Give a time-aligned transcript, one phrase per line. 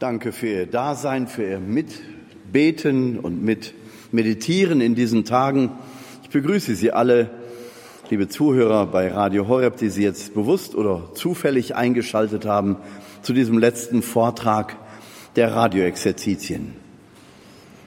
[0.00, 5.72] Danke für Ihr Dasein, für Ihr Mitbeten und Mitmeditieren in diesen Tagen.
[6.22, 7.28] Ich begrüße Sie alle,
[8.08, 12.78] liebe Zuhörer bei Radio Horeb, die Sie jetzt bewusst oder zufällig eingeschaltet haben
[13.20, 14.78] zu diesem letzten Vortrag
[15.36, 16.72] der Radioexerzitien.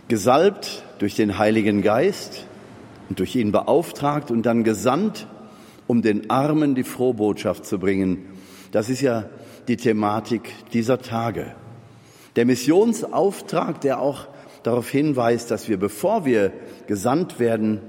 [0.08, 2.46] Gesalbt durch den Heiligen Geist
[3.10, 5.26] und durch ihn beauftragt und dann gesandt,
[5.88, 8.28] um den Armen die Frohbotschaft zu bringen.
[8.72, 9.26] Das ist ja
[9.68, 11.56] die Thematik dieser Tage.
[12.36, 14.28] Der Missionsauftrag, der auch
[14.64, 16.52] darauf hinweist, dass wir, bevor wir
[16.88, 17.82] gesandt werden,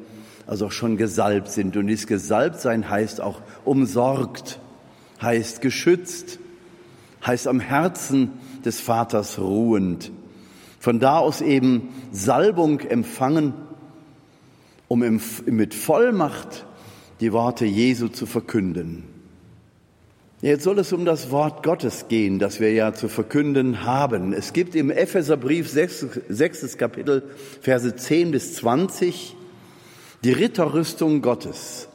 [0.46, 1.76] also auch schon gesalbt sind.
[1.76, 4.60] Und dies gesalbt sein heißt auch umsorgt,
[5.22, 6.38] heißt geschützt,
[7.24, 8.32] heißt am Herzen
[8.64, 10.10] des Vaters ruhend.
[10.78, 13.54] Von da aus eben Salbung empfangen,
[14.88, 16.66] um mit Vollmacht
[17.20, 19.13] die Worte Jesu zu verkünden.
[20.44, 24.34] Jetzt soll es um das Wort Gottes gehen, das wir ja zu verkünden haben.
[24.34, 26.76] Es gibt im Epheserbrief 6, 6.
[26.76, 27.22] Kapitel,
[27.62, 29.36] Verse 10 bis 20,
[30.22, 31.88] die Ritterrüstung Gottes.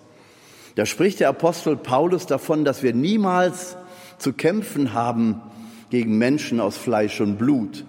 [0.73, 3.77] Da spricht der Apostel Paulus davon, dass wir niemals
[4.17, 5.43] zu kämpfen haben
[5.91, 7.85] gegen Menschen aus Fleisch und Blut.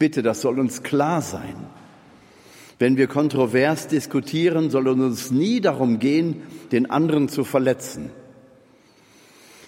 [0.00, 1.54] Bitte, das soll uns klar sein.
[2.80, 8.10] Wenn wir kontrovers diskutieren, soll es uns nie darum gehen, den anderen zu verletzen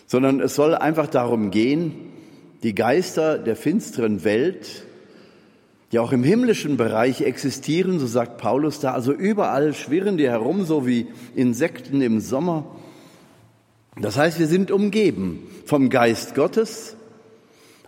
[0.06, 1.92] sondern es soll einfach darum gehen,
[2.62, 4.86] die Geister der finsteren Welt,
[5.92, 10.64] die auch im himmlischen Bereich existieren, so sagt Paulus da, also überall schwirren die herum,
[10.64, 12.64] so wie Insekten im Sommer.
[14.00, 16.96] Das heißt, wir sind umgeben vom Geist Gottes,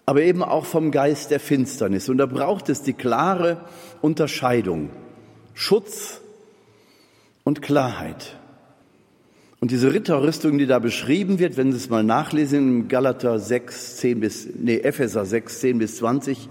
[0.06, 2.08] aber eben auch vom Geist der Finsternis.
[2.08, 3.60] Und da braucht es die klare
[4.00, 4.90] Unterscheidung,
[5.52, 6.20] Schutz
[7.44, 8.37] und Klarheit.
[9.60, 13.96] Und diese Ritterrüstung, die da beschrieben wird, wenn Sie es mal nachlesen, im Galater 6,
[13.96, 16.48] 10 bis, nee, Epheser 6, 10 bis 20,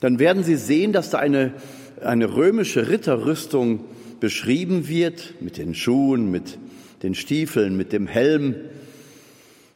[0.00, 1.54] dann werden Sie sehen, dass da eine,
[2.02, 3.84] eine römische Ritterrüstung
[4.18, 6.58] beschrieben wird, mit den Schuhen, mit
[7.04, 8.56] den Stiefeln, mit dem Helm.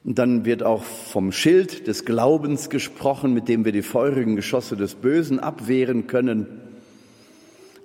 [0.02, 4.76] Und dann wird auch vom Schild des Glaubens gesprochen, mit dem wir die feurigen Geschosse
[4.76, 6.48] des Bösen abwehren können.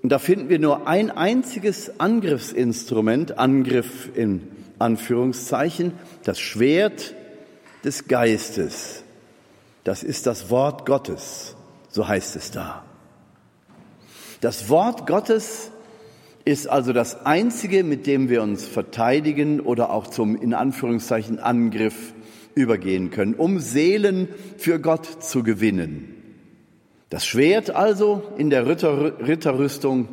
[0.02, 4.42] Und da finden wir nur ein einziges Angriffsinstrument, Angriff in
[4.80, 5.94] Anführungszeichen,
[6.24, 7.16] das Schwert
[7.84, 9.04] des Geistes.
[9.84, 11.56] Das ist das Wort Gottes,
[11.90, 12.84] so heißt es da.
[14.42, 15.72] Das Wort Gottes
[16.46, 22.14] ist also das einzige, mit dem wir uns verteidigen oder auch zum in Anführungszeichen Angriff
[22.56, 26.14] übergehen können, um Seelen für Gott zu gewinnen.
[27.10, 30.10] Das Schwert also in der Ritter, Ritterrüstung,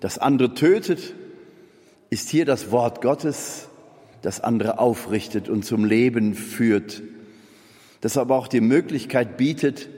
[0.00, 1.14] das andere tötet,
[2.10, 3.68] ist hier das Wort Gottes,
[4.22, 7.02] das andere aufrichtet und zum Leben führt,
[8.00, 9.88] das aber auch die Möglichkeit bietet,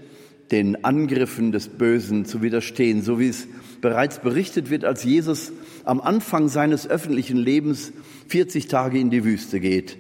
[0.51, 3.47] den Angriffen des Bösen zu widerstehen, so wie es
[3.81, 5.53] bereits berichtet wird, als Jesus
[5.85, 7.93] am Anfang seines öffentlichen Lebens
[8.29, 9.97] 40 Tage in die Wüste geht.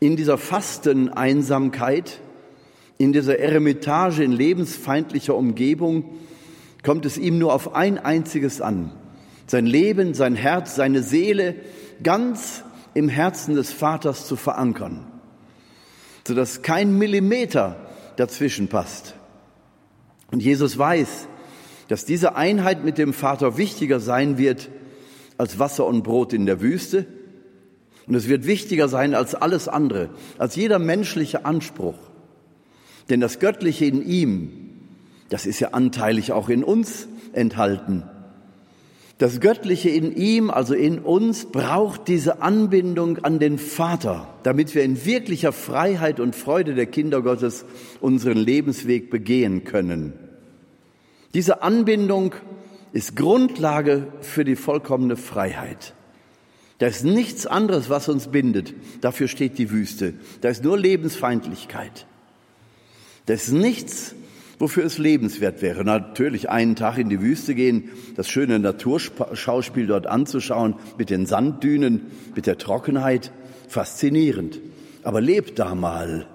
[0.00, 2.20] In dieser Fasteneinsamkeit
[2.98, 6.04] in dieser Eremitage in lebensfeindlicher Umgebung
[6.82, 8.92] kommt es ihm nur auf ein einziges an.
[9.46, 11.56] Sein Leben, sein Herz, seine Seele
[12.02, 12.62] ganz
[12.94, 15.06] im Herzen des Vaters zu verankern,
[16.26, 17.76] sodass kein Millimeter
[18.16, 19.14] dazwischen passt.
[20.30, 21.28] Und Jesus weiß,
[21.88, 24.70] dass diese Einheit mit dem Vater wichtiger sein wird
[25.38, 27.06] als Wasser und Brot in der Wüste.
[28.06, 31.98] Und es wird wichtiger sein als alles andere, als jeder menschliche Anspruch.
[33.08, 34.50] Denn das Göttliche in ihm,
[35.28, 38.04] das ist ja anteilig auch in uns enthalten.
[39.18, 44.82] Das Göttliche in ihm, also in uns, braucht diese Anbindung an den Vater, damit wir
[44.82, 47.64] in wirklicher Freiheit und Freude der Kinder Gottes
[48.00, 50.14] unseren Lebensweg begehen können.
[51.32, 52.34] Diese Anbindung
[52.92, 55.94] ist Grundlage für die vollkommene Freiheit.
[56.78, 58.74] Da ist nichts anderes, was uns bindet.
[59.00, 60.14] Dafür steht die Wüste.
[60.40, 62.06] Da ist nur Lebensfeindlichkeit.
[63.26, 64.14] Das ist nichts,
[64.58, 65.84] wofür es lebenswert wäre.
[65.84, 72.02] Natürlich einen Tag in die Wüste gehen, das schöne Naturschauspiel dort anzuschauen, mit den Sanddünen,
[72.34, 73.32] mit der Trockenheit,
[73.68, 74.60] faszinierend.
[75.02, 76.26] Aber lebt da mal.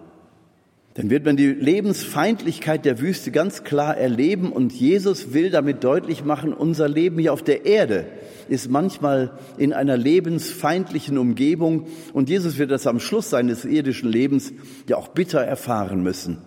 [0.96, 6.26] Dann wird man die Lebensfeindlichkeit der Wüste ganz klar erleben und Jesus will damit deutlich
[6.26, 8.06] machen, unser Leben hier auf der Erde
[8.50, 14.52] ist manchmal in einer lebensfeindlichen Umgebung und Jesus wird das am Schluss seines irdischen Lebens
[14.88, 16.40] ja auch bitter erfahren müssen.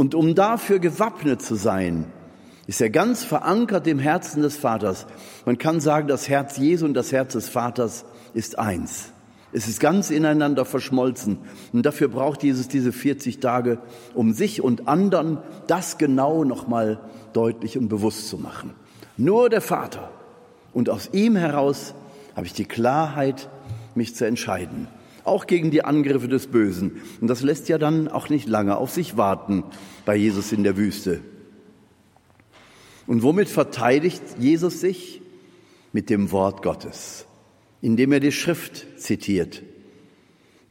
[0.00, 2.06] Und um dafür gewappnet zu sein,
[2.66, 5.06] ist er ganz verankert im Herzen des Vaters.
[5.44, 9.12] Man kann sagen, das Herz Jesu und das Herz des Vaters ist eins.
[9.52, 11.36] Es ist ganz ineinander verschmolzen.
[11.74, 13.76] Und dafür braucht Jesus diese 40 Tage,
[14.14, 15.36] um sich und anderen
[15.66, 17.00] das genau nochmal
[17.34, 18.70] deutlich und bewusst zu machen.
[19.18, 20.10] Nur der Vater.
[20.72, 21.92] Und aus ihm heraus
[22.34, 23.50] habe ich die Klarheit,
[23.94, 24.88] mich zu entscheiden.
[25.24, 27.00] Auch gegen die Angriffe des Bösen.
[27.20, 29.64] Und das lässt ja dann auch nicht lange auf sich warten
[30.04, 31.20] bei Jesus in der Wüste.
[33.06, 35.22] Und womit verteidigt Jesus sich?
[35.92, 37.26] Mit dem Wort Gottes
[37.80, 39.62] indem er die Schrift zitiert,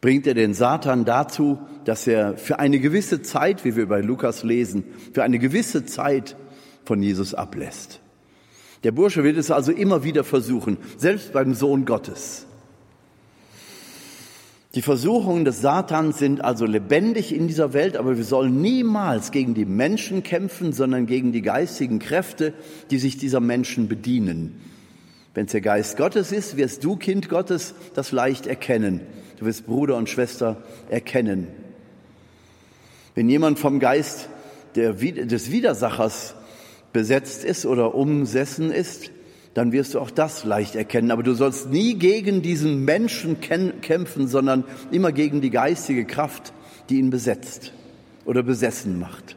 [0.02, 4.44] bringt er den Satan dazu, dass er für eine gewisse Zeit, wie wir bei Lukas
[4.44, 6.36] lesen, für eine gewisse Zeit
[6.86, 8.00] von Jesus ablässt.
[8.84, 12.46] Der Bursche wird es also immer wieder versuchen, selbst beim Sohn Gottes.
[14.76, 19.56] Die Versuchungen des Satans sind also lebendig in dieser Welt, aber wir sollen niemals gegen
[19.56, 22.54] die Menschen kämpfen, sondern gegen die geistigen Kräfte,
[22.92, 24.62] die sich dieser Menschen bedienen.
[25.34, 29.02] Wenn es der Geist Gottes ist, wirst du, Kind Gottes, das leicht erkennen.
[29.40, 30.58] Du wirst Bruder und Schwester
[30.90, 31.48] erkennen.
[33.16, 34.30] Wenn jemand vom Geist
[34.76, 36.36] der, des Widersachers
[36.94, 39.10] besetzt ist oder umsessen ist,
[39.54, 41.12] dann wirst du auch das leicht erkennen.
[41.12, 46.54] Aber du sollst nie gegen diesen Menschen kämpfen, sondern immer gegen die geistige Kraft,
[46.90, 47.74] die ihn besetzt
[48.26, 49.36] oder besessen macht.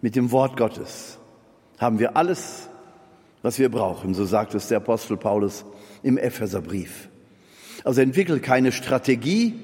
[0.00, 1.18] Mit dem Wort Gottes
[1.78, 2.68] haben wir alles
[3.42, 5.64] was wir brauchen, so sagt es der Apostel Paulus
[6.02, 7.08] im Epheserbrief.
[7.84, 9.54] Also entwickel keine Strategie,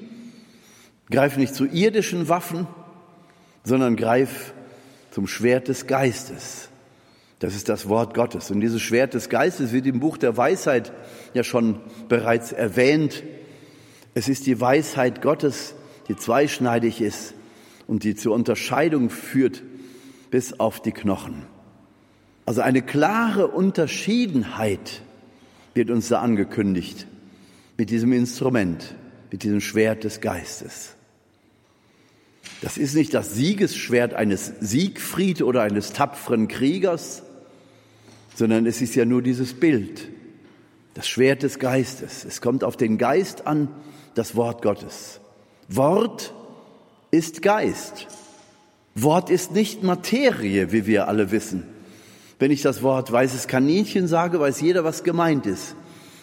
[1.09, 2.67] greif nicht zu irdischen Waffen,
[3.63, 4.53] sondern greif
[5.11, 6.68] zum Schwert des Geistes.
[7.39, 8.51] Das ist das Wort Gottes.
[8.51, 10.91] Und dieses Schwert des Geistes wird im Buch der Weisheit
[11.33, 13.23] ja schon bereits erwähnt.
[14.13, 15.73] Es ist die Weisheit Gottes,
[16.09, 17.33] die zweischneidig ist
[17.87, 19.63] und die zur Unterscheidung führt
[20.31, 21.45] bis auf die Knochen.
[22.45, 25.01] Also eine klare Unterschiedenheit
[25.75, 27.07] wird uns da angekündigt
[27.77, 28.95] mit diesem Instrument,
[29.31, 30.95] mit diesem Schwert des Geistes.
[32.61, 37.23] Das ist nicht das Siegesschwert eines Siegfried oder eines tapferen Kriegers,
[38.39, 40.07] sondern es ist ja nur dieses Bild,
[40.93, 42.23] das Schwert des Geistes.
[42.23, 43.67] Es kommt auf den Geist an,
[44.15, 45.19] das Wort Gottes.
[45.67, 46.33] Wort
[47.11, 48.07] ist Geist.
[48.95, 51.65] Wort ist nicht Materie, wie wir alle wissen.
[52.39, 55.75] Wenn ich das Wort weißes Kaninchen sage, weiß jeder, was gemeint ist.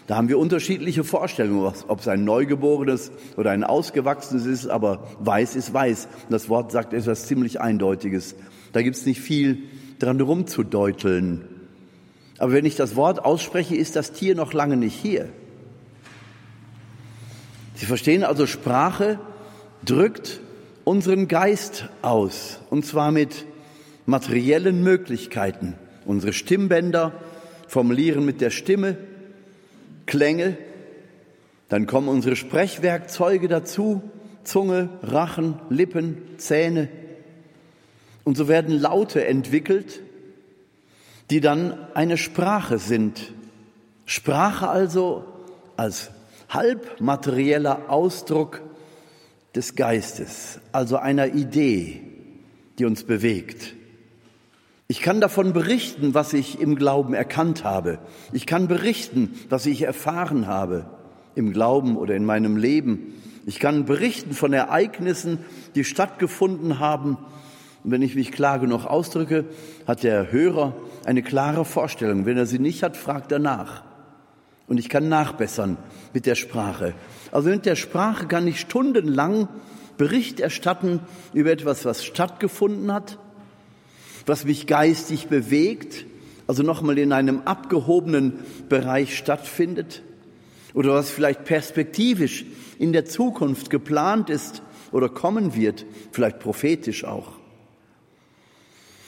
[0.07, 5.55] Da haben wir unterschiedliche Vorstellungen, ob es ein Neugeborenes oder ein Ausgewachsenes ist, aber weiß
[5.55, 6.09] ist weiß.
[6.31, 8.37] das Wort sagt etwas ziemlich Eindeutiges.
[8.73, 9.65] Da gibt es nicht viel
[9.99, 11.56] dran rumzudeuteln.
[12.39, 15.29] Aber wenn ich das Wort ausspreche, ist das Tier noch lange nicht hier.
[17.75, 19.19] Sie verstehen also, Sprache
[19.85, 20.41] drückt
[20.85, 23.45] unseren Geist aus, und zwar mit
[24.07, 25.75] materiellen Möglichkeiten.
[26.05, 27.13] Unsere Stimmbänder
[27.69, 28.97] formulieren mit der Stimme
[30.07, 30.57] Klänge,
[31.69, 34.03] dann kommen unsere Sprechwerkzeuge dazu,
[34.45, 36.89] Zunge, Rachen, Lippen, Zähne.
[38.23, 40.01] Und so werden Laute entwickelt,
[41.31, 43.33] die dann eine Sprache sind.
[44.05, 45.25] Sprache also
[45.77, 46.11] als
[46.49, 48.63] halbmaterieller Ausdruck
[49.55, 52.03] des Geistes, also einer Idee,
[52.79, 53.75] die uns bewegt.
[54.89, 57.99] Ich kann davon berichten, was ich im Glauben erkannt habe.
[58.33, 60.87] Ich kann berichten, was ich erfahren habe
[61.35, 63.15] im Glauben oder in meinem Leben.
[63.47, 65.39] Ich kann berichten von Ereignissen,
[65.75, 67.19] die stattgefunden haben.
[67.87, 69.47] Und wenn ich mich klar genug ausdrücke,
[69.87, 70.75] hat der Hörer
[71.07, 72.27] eine klare Vorstellung.
[72.27, 73.83] Wenn er sie nicht hat, fragt er nach.
[74.67, 75.79] Und ich kann nachbessern
[76.13, 76.93] mit der Sprache.
[77.33, 79.49] Also mit der Sprache kann ich stundenlang
[79.97, 81.01] Bericht erstatten
[81.33, 83.19] über etwas, was stattgefunden hat
[84.27, 86.05] was mich geistig bewegt,
[86.47, 90.03] also nochmal in einem abgehobenen Bereich stattfindet
[90.75, 92.45] oder was vielleicht perspektivisch
[92.79, 94.63] in der Zukunft geplant ist
[94.93, 97.36] oder kommen wird, vielleicht prophetisch auch.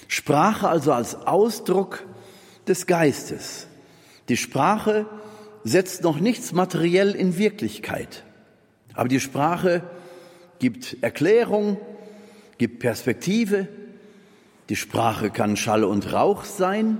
[0.08, 2.04] Sprache also als Ausdruck
[2.66, 3.68] des Geistes.
[4.28, 5.06] Die Sprache
[5.64, 8.24] setzt noch nichts materiell in Wirklichkeit,
[8.94, 9.82] aber die Sprache
[10.58, 11.78] gibt Erklärung,
[12.56, 13.68] gibt Perspektive,
[14.68, 16.98] die Sprache kann Schall und Rauch sein,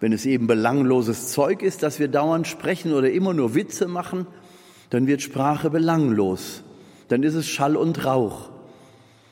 [0.00, 4.26] wenn es eben belangloses Zeug ist, dass wir dauernd sprechen oder immer nur Witze machen,
[4.90, 6.62] dann wird Sprache belanglos.
[7.08, 8.50] Dann ist es Schall und Rauch.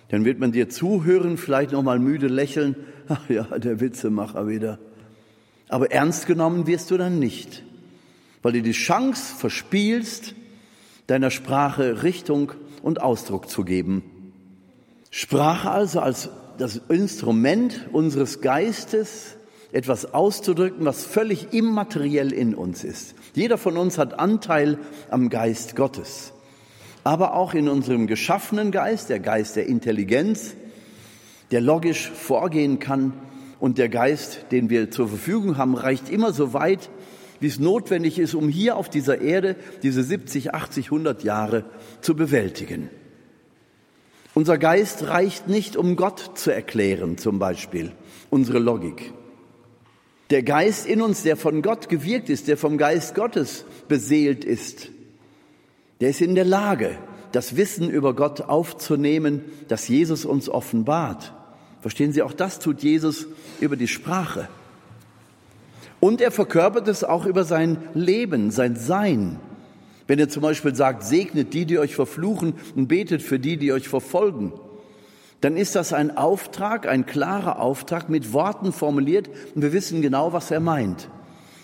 [0.09, 2.77] Dann wird man dir zuhören, vielleicht noch mal müde lächeln.
[3.09, 4.79] Ach ja, der Witzemacher wieder.
[5.69, 7.63] Aber ernst genommen wirst du dann nicht,
[8.43, 10.35] weil du die Chance verspielst,
[11.07, 14.03] deiner Sprache Richtung und Ausdruck zu geben.
[15.11, 19.37] Sprache also als das Instrument unseres Geistes,
[19.73, 23.15] etwas auszudrücken, was völlig immateriell in uns ist.
[23.35, 24.79] Jeder von uns hat Anteil
[25.11, 26.33] am Geist Gottes.
[27.05, 30.55] aber auch in unserem geschaffenen Geist, der Geist der Intelligenz,
[31.51, 33.13] der logisch vorgehen kann
[33.59, 36.91] und der Geist, den wir zur Verfügung haben, reicht immer so weit,
[37.41, 41.65] wie es notwendig ist, um hier auf dieser Erde diese 70, 80, 100 Jahre
[42.01, 42.91] zu bewältigen.
[44.35, 47.93] Unser Geist reicht nicht, um Gott zu erklären, zum Beispiel,
[48.31, 49.13] unsere Logik.
[50.31, 54.89] Der Geist in uns, der von Gott gewirkt ist, der vom Geist Gottes beseelt ist,
[56.01, 56.99] der ist in der Lage,
[57.35, 61.33] das Wissen über Gott aufzunehmen, das Jesus uns offenbart.
[61.81, 63.27] Verstehen Sie, auch das tut Jesus
[63.61, 64.49] über die Sprache.
[65.99, 69.41] Und er verkörpert es auch über sein Leben, sein Sein.
[70.07, 73.73] Wenn er zum Beispiel sagt, segnet die, die euch verfluchen und betet für die, die
[73.73, 74.53] euch verfolgen,
[75.41, 80.33] dann ist das ein Auftrag, ein klarer Auftrag mit Worten formuliert und wir wissen genau,
[80.33, 81.09] was er meint.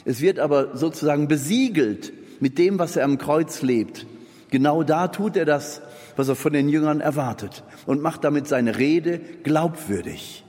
[0.05, 4.07] Es wird aber sozusagen besiegelt mit dem, was er am Kreuz lebt.
[4.51, 5.81] Genau da tut er das,
[6.17, 10.45] was er von den Jüngern erwartet und macht damit seine Rede glaubwürdig.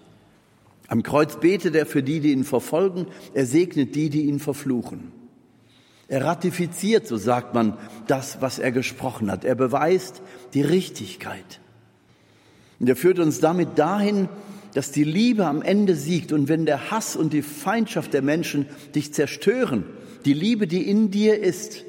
[0.88, 5.12] Am Kreuz betet er für die, die ihn verfolgen, er segnet die, die ihn verfluchen.
[6.08, 7.78] Er ratifiziert, so sagt man,
[8.08, 9.46] das, was er gesprochen hat.
[9.46, 10.22] Er beweist
[10.54, 11.62] die Richtigkeit.
[12.82, 14.28] Und er führt uns damit dahin,
[14.74, 16.34] dass die Liebe am Ende siegt.
[16.34, 19.86] Und wenn der Hass und die Feindschaft der Menschen dich zerstören,
[20.26, 21.86] die Liebe, die in dir ist,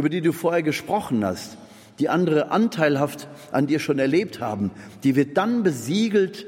[0.00, 1.58] über die du vorher gesprochen hast,
[1.98, 4.70] die andere anteilhaft an dir schon erlebt haben,
[5.04, 6.46] die wird dann besiegelt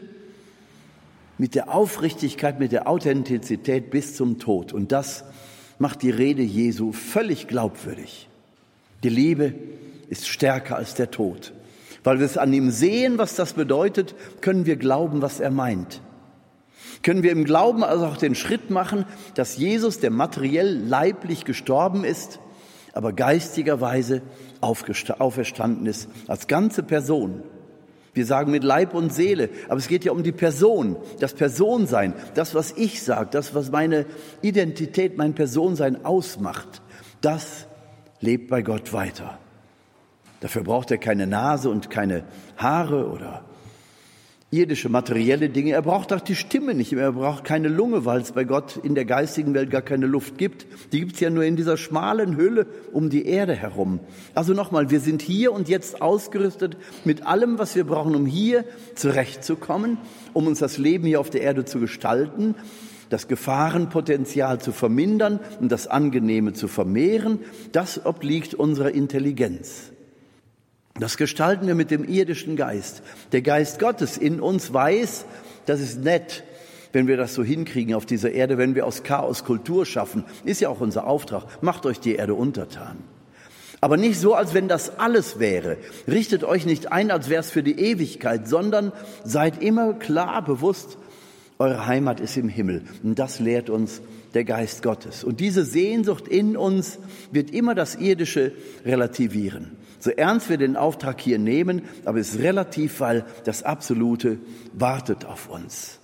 [1.37, 4.73] mit der Aufrichtigkeit, mit der Authentizität bis zum Tod.
[4.73, 5.25] Und das
[5.78, 8.30] macht die Rede Jesu völlig glaubwürdig.
[9.02, 9.52] Die Liebe
[10.09, 11.52] ist stärker als der Tod.
[12.04, 16.00] Weil wir es an ihm sehen, was das bedeutet, können wir glauben, was er meint.
[17.02, 19.04] Können wir im Glauben also auch den Schritt machen,
[19.35, 22.38] dass Jesus, der materiell leiblich gestorben ist,
[22.92, 24.22] aber geistigerweise
[24.61, 27.42] auferstanden ist, als ganze Person.
[28.14, 32.12] Wir sagen mit Leib und Seele, aber es geht ja um die Person, das Personsein,
[32.34, 34.04] das, was ich sage, das, was meine
[34.42, 36.82] Identität, mein Personsein ausmacht,
[37.22, 37.66] das
[38.20, 39.38] lebt bei Gott weiter.
[40.40, 42.25] Dafür braucht er keine Nase und keine
[42.58, 43.44] Haare oder
[44.52, 45.73] irdische materielle Dinge.
[45.73, 47.04] Er braucht auch die Stimme nicht mehr.
[47.04, 50.37] Er braucht keine Lunge, weil es bei Gott in der geistigen Welt gar keine Luft
[50.37, 50.66] gibt.
[50.92, 53.99] Die gibt es ja nur in dieser schmalen Hülle um die Erde herum.
[54.35, 58.66] Also nochmal, wir sind hier und jetzt ausgerüstet mit allem, was wir brauchen, um hier
[58.94, 59.97] zurechtzukommen,
[60.35, 62.54] um uns das Leben hier auf der Erde zu gestalten,
[63.09, 67.38] das Gefahrenpotenzial zu vermindern und das Angenehme zu vermehren.
[67.73, 69.92] Das obliegt unserer Intelligenz.
[71.02, 73.02] Das gestalten wir mit dem irdischen Geist.
[73.32, 75.25] Der Geist Gottes in uns weiß,
[75.66, 76.44] das ist nett,
[76.92, 80.23] wenn wir das so hinkriegen auf dieser Erde, wenn wir aus Chaos Kultur schaffen.
[80.44, 81.61] Ist ja auch unser Auftrag.
[81.61, 82.99] Macht euch die Erde untertan.
[83.80, 85.76] Aber nicht so, als wenn das alles wäre.
[86.06, 88.92] Richtet euch nicht ein, als wäre es für die Ewigkeit, sondern
[89.25, 90.99] seid immer klar bewusst,
[91.59, 92.85] eure Heimat ist im Himmel.
[93.02, 94.02] Und das lehrt uns
[94.35, 95.25] der Geist Gottes.
[95.25, 97.00] Und diese Sehnsucht in uns
[97.32, 98.52] wird immer das Irdische
[98.87, 104.38] relativieren so ernst wir den Auftrag hier nehmen, aber es ist relativ, weil das Absolute
[104.73, 106.00] wartet auf uns.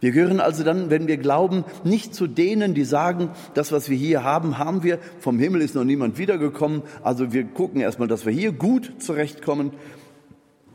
[0.00, 3.96] Wir gehören also dann, wenn wir glauben, nicht zu denen, die sagen, das, was wir
[3.98, 8.24] hier haben, haben wir, vom Himmel ist noch niemand wiedergekommen, also wir gucken erstmal, dass
[8.24, 9.72] wir hier gut zurechtkommen.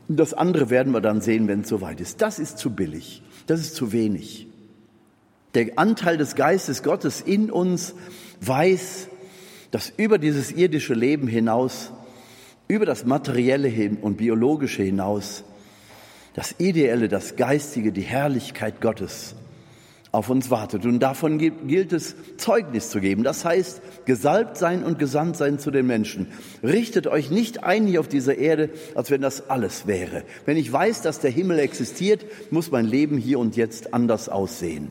[0.06, 2.22] Das andere werden wir dann sehen, wenn es soweit ist.
[2.22, 4.46] Das ist zu billig, das ist zu wenig.
[5.54, 7.96] Der Anteil des Geistes Gottes in uns
[8.40, 9.08] weiß,
[9.72, 11.90] dass über dieses irdische Leben hinaus
[12.68, 15.44] über das Materielle und Biologische hinaus
[16.34, 19.36] das Ideelle, das Geistige, die Herrlichkeit Gottes
[20.10, 20.84] auf uns wartet.
[20.84, 23.24] Und davon gilt es, Zeugnis zu geben.
[23.24, 26.28] Das heißt, gesalbt sein und gesandt sein zu den Menschen.
[26.62, 30.22] Richtet euch nicht ein hier auf dieser Erde, als wenn das alles wäre.
[30.44, 34.88] Wenn ich weiß, dass der Himmel existiert, muss mein Leben hier und jetzt anders aussehen.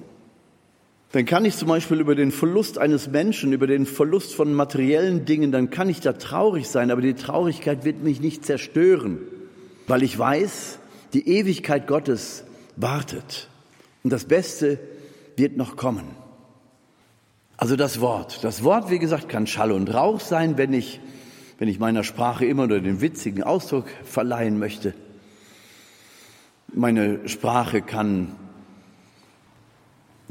[1.13, 5.25] Dann kann ich zum Beispiel über den Verlust eines Menschen, über den Verlust von materiellen
[5.25, 9.20] Dingen, dann kann ich da traurig sein, aber die Traurigkeit wird mich nicht zerstören,
[9.86, 10.79] weil ich weiß,
[11.13, 12.46] die Ewigkeit Gottes
[12.77, 13.48] wartet
[14.03, 14.79] und das Beste
[15.38, 16.05] wird noch kommen.
[17.58, 18.43] Also das Wort.
[18.43, 21.00] Das Wort, wie gesagt, kann Schall und Rauch sein, wenn ich,
[21.60, 24.96] wenn ich meiner Sprache immer nur den witzigen Ausdruck verleihen möchte.
[26.74, 28.36] Meine Sprache kann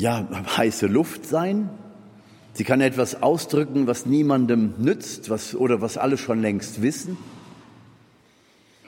[0.03, 1.71] ja, heiße Luft sein.
[2.55, 7.17] Sie kann etwas ausdrücken, was niemandem nützt was, oder was alle schon längst wissen.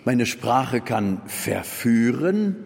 [0.05, 2.57] Meine Sprache kann verführen,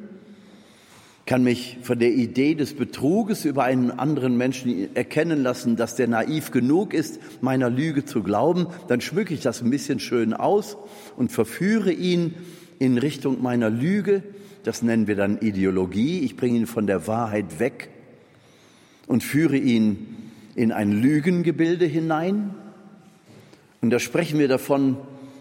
[1.26, 6.08] kann mich von der Idee des Betruges über einen anderen Menschen erkennen lassen, dass der
[6.08, 10.78] naiv genug ist, meiner Lüge zu glauben, dann schmücke ich das ein bisschen schön aus
[11.18, 12.34] und verführe ihn
[12.78, 14.22] in Richtung meiner Lüge.
[14.64, 16.20] Das nennen wir dann Ideologie.
[16.20, 17.90] Ich bringe ihn von der Wahrheit weg
[19.08, 22.54] und führe ihn in ein Lügengebilde hinein.
[23.80, 24.96] Und da sprechen wir davon,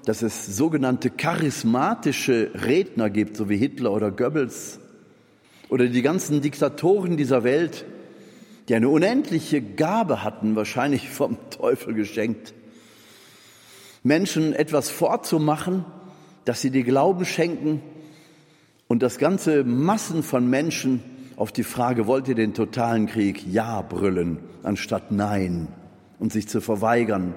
[0.05, 4.79] dass es sogenannte charismatische Redner gibt, so wie Hitler oder Goebbels,
[5.69, 7.83] oder die ganzen Diktatoren dieser Welt,
[8.69, 12.53] die eine unendliche Gabe hatten, wahrscheinlich vom Teufel geschenkt,
[14.03, 15.83] Menschen etwas vorzumachen,
[16.45, 17.81] dass sie dir Glauben schenken
[18.87, 21.01] und das ganze Massen von Menschen
[21.37, 23.45] auf die Frage, wollt ihr den totalen Krieg?
[23.47, 25.67] Ja brüllen, anstatt Nein
[26.19, 27.35] und sich zu verweigern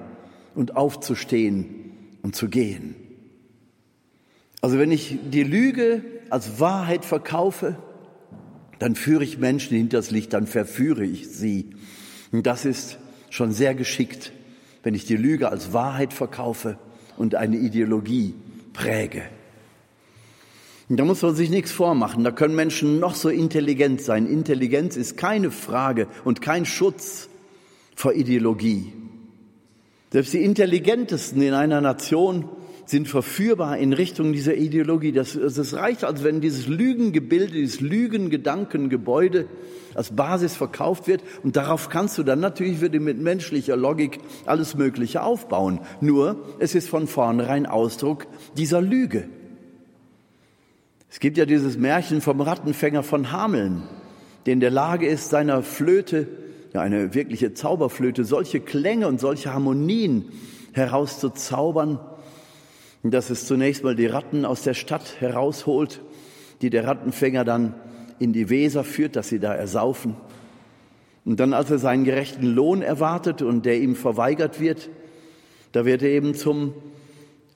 [0.55, 1.91] und aufzustehen
[2.23, 2.95] und zu gehen.
[4.59, 7.77] Also wenn ich die Lüge als Wahrheit verkaufe,
[8.79, 11.69] dann führe ich Menschen hinters Licht, dann verführe ich sie.
[12.31, 12.97] Und das ist
[13.29, 14.31] schon sehr geschickt,
[14.81, 16.79] wenn ich die Lüge als Wahrheit verkaufe
[17.17, 18.33] und eine Ideologie
[18.73, 19.21] präge.
[20.97, 22.23] Da muss man sich nichts vormachen.
[22.25, 24.27] Da können Menschen noch so intelligent sein.
[24.27, 27.29] Intelligenz ist keine Frage und kein Schutz
[27.95, 28.91] vor Ideologie.
[30.11, 32.49] Selbst die Intelligentesten in einer Nation
[32.85, 35.13] sind verführbar in Richtung dieser Ideologie.
[35.13, 39.47] Das, das reicht, als wenn dieses Lügengebilde, dieses Lügengedankengebäude
[39.93, 41.21] als Basis verkauft wird.
[41.41, 45.79] Und darauf kannst du dann natürlich wieder mit menschlicher Logik alles Mögliche aufbauen.
[46.01, 49.29] Nur, es ist von vornherein Ausdruck dieser Lüge.
[51.11, 53.83] Es gibt ja dieses Märchen vom Rattenfänger von Hameln,
[54.45, 56.25] der in der Lage ist, seiner Flöte,
[56.73, 60.31] ja eine wirkliche Zauberflöte, solche Klänge und solche Harmonien
[60.71, 61.99] herauszuzaubern,
[63.03, 65.99] dass es zunächst mal die Ratten aus der Stadt herausholt,
[66.61, 67.73] die der Rattenfänger dann
[68.19, 70.15] in die Weser führt, dass sie da ersaufen.
[71.25, 74.89] Und dann, als er seinen gerechten Lohn erwartet und der ihm verweigert wird,
[75.73, 76.73] da wird er eben zum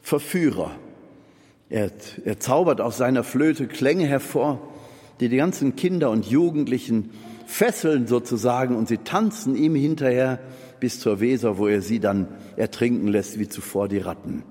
[0.01, 0.71] Verführer.
[1.69, 1.91] Er,
[2.23, 4.61] er zaubert aus seiner Flöte Klänge hervor,
[5.19, 7.11] die die ganzen Kinder und Jugendlichen
[7.45, 10.39] fesseln sozusagen und sie tanzen ihm hinterher
[10.79, 14.43] bis zur Weser, wo er sie dann ertrinken lässt wie zuvor die Ratten.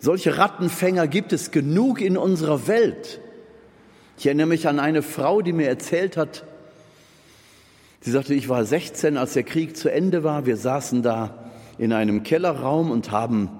[0.00, 3.20] Solche Rattenfänger gibt es genug in unserer Welt.
[4.18, 6.44] Ich erinnere mich an eine Frau, die mir erzählt hat,
[8.00, 10.46] sie sagte, ich war 16, als der Krieg zu Ende war.
[10.46, 13.50] Wir saßen da in einem Kellerraum und haben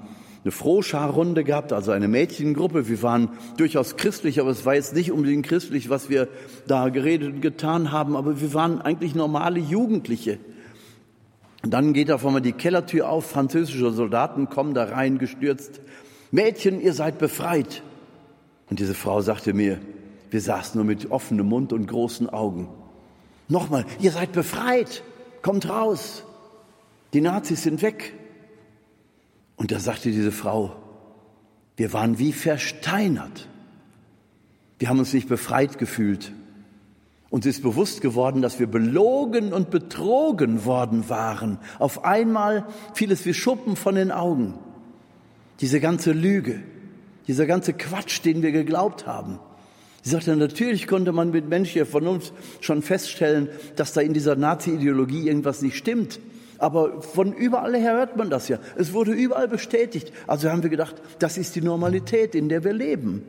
[0.43, 2.89] eine Frohscharrunde gehabt, also eine Mädchengruppe.
[2.89, 6.29] Wir waren durchaus christlich, aber es war jetzt nicht unbedingt christlich, was wir
[6.67, 10.39] da geredet und getan haben, aber wir waren eigentlich normale Jugendliche.
[11.63, 15.81] Und dann geht auf einmal die Kellertür auf, französische Soldaten kommen da rein gestürzt
[16.31, 17.83] Mädchen, ihr seid befreit.
[18.69, 19.81] Und diese Frau sagte mir,
[20.31, 22.69] wir saßen nur mit offenem Mund und großen Augen.
[23.49, 25.03] Nochmal, ihr seid befreit,
[25.43, 26.25] kommt raus.
[27.13, 28.15] Die Nazis sind weg.
[29.61, 30.75] Und da sagte diese Frau,
[31.77, 33.47] wir waren wie versteinert.
[34.79, 36.33] Wir haben uns nicht befreit gefühlt.
[37.29, 41.59] Uns ist bewusst geworden, dass wir belogen und betrogen worden waren.
[41.79, 44.55] Auf einmal fiel es wie Schuppen von den Augen.
[45.61, 46.63] Diese ganze Lüge,
[47.29, 49.41] dieser ganze Quatsch, den wir geglaubt haben.
[50.01, 55.27] Sie sagte, natürlich konnte man mit menschlicher Vernunft schon feststellen, dass da in dieser Nazi-Ideologie
[55.27, 56.19] irgendwas nicht stimmt.
[56.61, 58.59] Aber von überall her hört man das ja.
[58.77, 60.13] Es wurde überall bestätigt.
[60.27, 63.23] Also haben wir gedacht, das ist die Normalität, in der wir leben.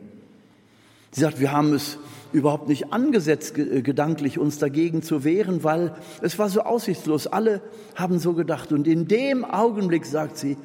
[1.12, 1.98] Sie sagt, wir haben es
[2.34, 7.26] überhaupt nicht angesetzt, gedanklich uns dagegen zu wehren, weil es war so aussichtslos.
[7.26, 7.62] Alle
[7.94, 8.70] haben so gedacht.
[8.70, 10.58] Und in dem Augenblick, sagt sie,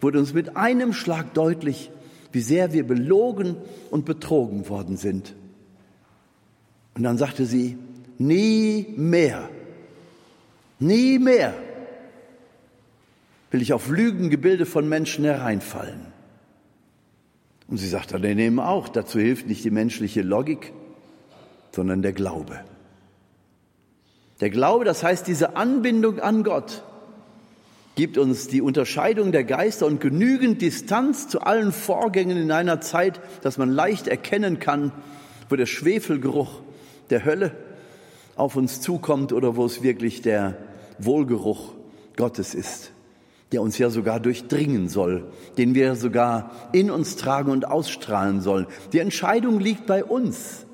[0.00, 1.90] wurde uns mit einem Schlag deutlich,
[2.30, 3.56] wie sehr wir belogen
[3.90, 5.34] und betrogen worden sind.
[6.94, 7.78] Und dann sagte sie,
[8.18, 9.48] nie mehr,
[10.78, 11.54] nie mehr
[13.50, 16.12] will ich auf Lügengebilde von Menschen hereinfallen.
[17.68, 20.72] Und sie sagt dann eben auch, dazu hilft nicht die menschliche Logik,
[21.72, 22.60] sondern der Glaube.
[24.40, 26.82] Der Glaube, das heißt diese Anbindung an Gott,
[27.96, 33.20] gibt uns die Unterscheidung der Geister und genügend Distanz zu allen Vorgängen in einer Zeit,
[33.42, 34.92] dass man leicht erkennen kann,
[35.48, 36.60] wo der Schwefelgeruch
[37.10, 37.52] der Hölle
[38.36, 40.58] auf uns zukommt oder wo es wirklich der
[40.98, 41.72] Wohlgeruch
[42.16, 42.92] Gottes ist,
[43.52, 48.66] der uns ja sogar durchdringen soll, den wir sogar in uns tragen und ausstrahlen sollen.
[48.92, 50.66] Die Entscheidung liegt bei uns.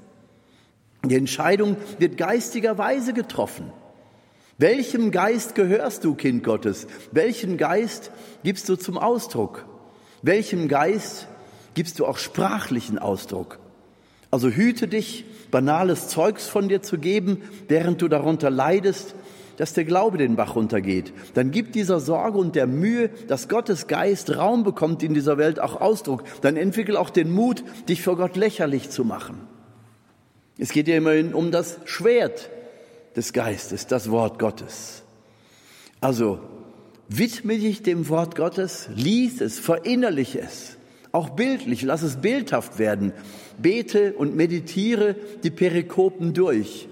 [1.05, 3.73] Die Entscheidung wird geistigerweise getroffen.
[4.59, 6.87] Welchem Geist gehörst du, Kind Gottes?
[7.11, 8.13] Welchen Geist
[8.45, 9.67] gibst du zum Ausdruck?
[10.23, 11.27] Welchem Geist
[11.75, 13.59] gibst du auch sprachlichen Ausdruck?
[14.31, 19.15] Also hüte dich, banales Zeugs von dir zu geben, während du darunter leidest,
[19.57, 21.13] dass der Glaube den Bach runtergeht.
[21.35, 25.61] Dann gibt dieser Sorge und der Mühe, dass Gottes Geist Raum bekommt in dieser Welt,
[25.61, 26.25] auch Ausdruck.
[26.41, 29.41] Dann entwickel auch den Mut, dich vor Gott lächerlich zu machen.
[30.59, 32.51] Es geht ja immerhin um das Schwert
[33.17, 35.03] des Geistes, das Wort Gottes.
[36.01, 36.41] Also
[37.09, 40.77] widme dich dem Wort Gottes, lies es, verinnerliche es,
[41.13, 43.13] auch bildlich, lass es bildhaft werden.
[43.59, 46.89] Bete und meditiere die Perikopen durch.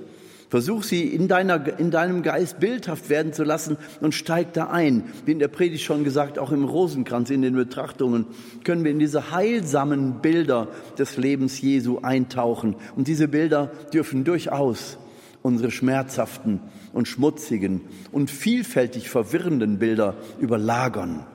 [0.50, 5.04] Versuch sie in, deiner, in deinem Geist bildhaft werden zu lassen und steig da ein.
[5.24, 8.26] Wie in der Predigt schon gesagt, auch im Rosenkranz, in den Betrachtungen,
[8.64, 10.66] können wir in diese heilsamen Bilder
[10.98, 12.74] des Lebens Jesu eintauchen.
[12.96, 14.98] Und diese Bilder dürfen durchaus
[15.42, 16.58] unsere schmerzhaften
[16.92, 21.26] und schmutzigen und vielfältig verwirrenden Bilder überlagern.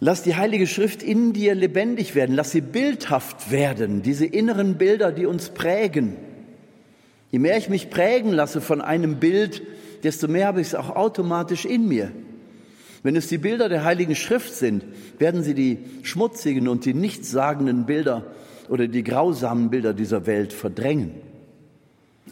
[0.00, 5.12] Lass die Heilige Schrift in dir lebendig werden, lass sie bildhaft werden, diese inneren Bilder,
[5.12, 6.16] die uns prägen
[7.32, 9.62] Je mehr ich mich prägen lasse von einem Bild,
[10.04, 12.12] desto mehr habe ich es auch automatisch in mir.
[13.02, 14.84] Wenn es die Bilder der Heiligen Schrift sind,
[15.18, 18.26] werden sie die schmutzigen und die nichtssagenden Bilder
[18.68, 21.14] oder die grausamen Bilder dieser Welt verdrängen.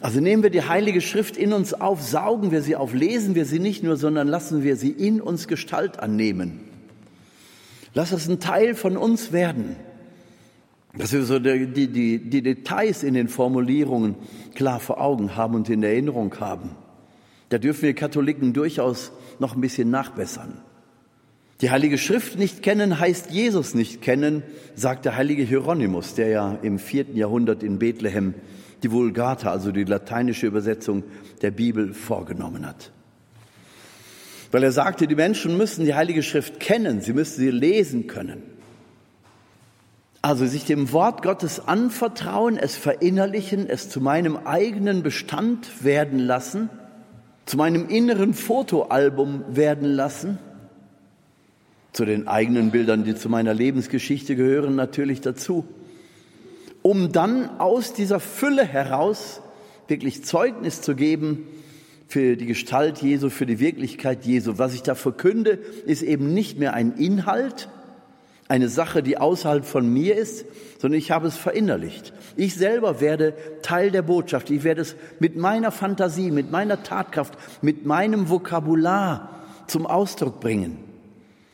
[0.01, 3.45] Also nehmen wir die Heilige Schrift in uns auf, saugen wir sie auf, lesen wir
[3.45, 6.59] sie nicht nur, sondern lassen wir sie in uns Gestalt annehmen.
[7.95, 9.75] Lass es ein Teil von uns werden
[10.97, 14.15] dass wir so die, die, die Details in den Formulierungen
[14.55, 16.71] klar vor Augen haben und in Erinnerung haben.
[17.49, 20.59] Da dürfen wir Katholiken durchaus noch ein bisschen nachbessern.
[21.61, 24.41] Die Heilige Schrift nicht kennen heißt Jesus nicht kennen,
[24.73, 28.33] sagt der heilige Hieronymus, der ja im vierten Jahrhundert in Bethlehem
[28.81, 31.03] die Vulgata, also die lateinische Übersetzung
[31.43, 32.91] der Bibel, vorgenommen hat.
[34.49, 38.41] Weil er sagte, die Menschen müssen die Heilige Schrift kennen, sie müssen sie lesen können.
[40.21, 46.69] Also sich dem Wort Gottes anvertrauen, es verinnerlichen, es zu meinem eigenen Bestand werden lassen,
[47.47, 50.37] zu meinem inneren Fotoalbum werden lassen,
[51.91, 55.65] zu den eigenen Bildern, die zu meiner Lebensgeschichte gehören, natürlich dazu,
[56.83, 59.41] um dann aus dieser Fülle heraus
[59.87, 61.47] wirklich Zeugnis zu geben
[62.07, 64.57] für die Gestalt Jesu, für die Wirklichkeit Jesu.
[64.57, 67.69] Was ich da verkünde, ist eben nicht mehr ein Inhalt,
[68.51, 70.45] eine Sache, die außerhalb von mir ist,
[70.77, 72.11] sondern ich habe es verinnerlicht.
[72.35, 74.49] Ich selber werde Teil der Botschaft.
[74.49, 80.79] Ich werde es mit meiner Fantasie, mit meiner Tatkraft, mit meinem Vokabular zum Ausdruck bringen.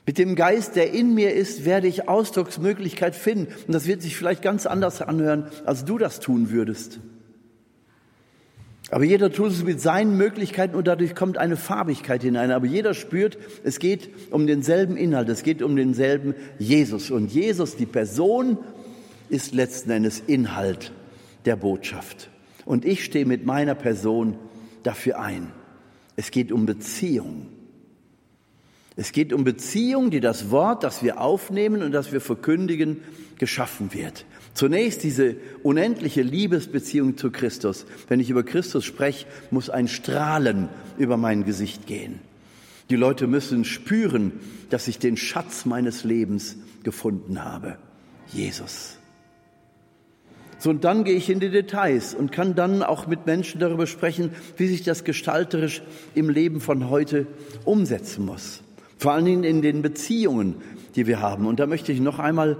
[0.07, 3.53] Mit dem Geist, der in mir ist, werde ich Ausdrucksmöglichkeit finden.
[3.67, 6.99] Und das wird sich vielleicht ganz anders anhören, als du das tun würdest.
[8.89, 12.51] Aber jeder tut es mit seinen Möglichkeiten und dadurch kommt eine Farbigkeit hinein.
[12.51, 17.11] Aber jeder spürt, es geht um denselben Inhalt, es geht um denselben Jesus.
[17.11, 18.57] Und Jesus, die Person,
[19.29, 20.93] ist letzten Endes Inhalt
[21.45, 22.29] der Botschaft.
[22.65, 24.37] Und ich stehe mit meiner Person
[24.83, 25.51] dafür ein.
[26.15, 27.47] Es geht um Beziehung.
[28.95, 33.01] Es geht um Beziehung, die das Wort, das wir aufnehmen und das wir verkündigen,
[33.37, 34.25] geschaffen wird.
[34.57, 37.85] Zunächst diese unendliche Liebesbeziehung zu Christus.
[38.07, 40.67] Wenn ich über Christus spreche, muss ein Strahlen
[40.97, 42.21] über mein Gesicht gehen.
[42.89, 44.31] Die Leute müssen spüren,
[44.71, 47.77] dass ich den Schatz meines Lebens gefunden habe.
[48.33, 48.97] Jesus.
[50.57, 53.85] So, und dann gehe ich in die Details und kann dann auch mit Menschen darüber
[53.85, 55.83] sprechen, wie sich das gestalterisch
[56.15, 57.27] im Leben von heute
[57.63, 58.63] umsetzen muss.
[58.97, 60.55] Vor allen Dingen in den Beziehungen,
[60.95, 61.45] die wir haben.
[61.45, 62.57] Und da möchte ich noch einmal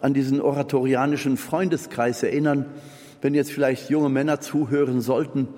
[0.00, 2.66] an diesen oratorianischen Freundeskreis erinnern.
[3.20, 5.48] Wenn jetzt vielleicht junge Männer zuhören sollten,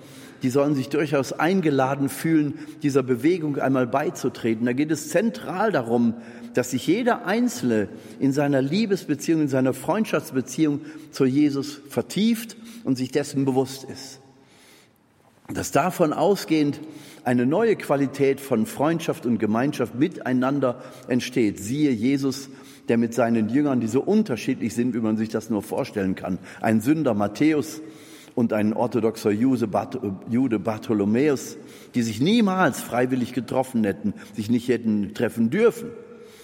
[0.42, 4.66] die sollen sich durchaus eingeladen fühlen, dieser Bewegung einmal beizutreten.
[4.66, 6.14] Da geht es zentral darum,
[6.54, 13.10] dass sich jeder Einzelne in seiner Liebesbeziehung, in seiner Freundschaftsbeziehung zu Jesus vertieft und sich
[13.12, 14.20] dessen bewusst ist.
[15.52, 16.80] Dass davon ausgehend
[17.24, 21.58] eine neue Qualität von Freundschaft und Gemeinschaft miteinander entsteht.
[21.58, 22.48] Siehe Jesus
[22.90, 26.40] der mit seinen Jüngern, die so unterschiedlich sind, wie man sich das nur vorstellen kann.
[26.60, 27.80] Ein Sünder Matthäus
[28.34, 29.68] und ein orthodoxer Jude
[30.58, 31.56] Bartholomäus,
[31.94, 35.90] die sich niemals freiwillig getroffen hätten, sich nicht hätten treffen dürfen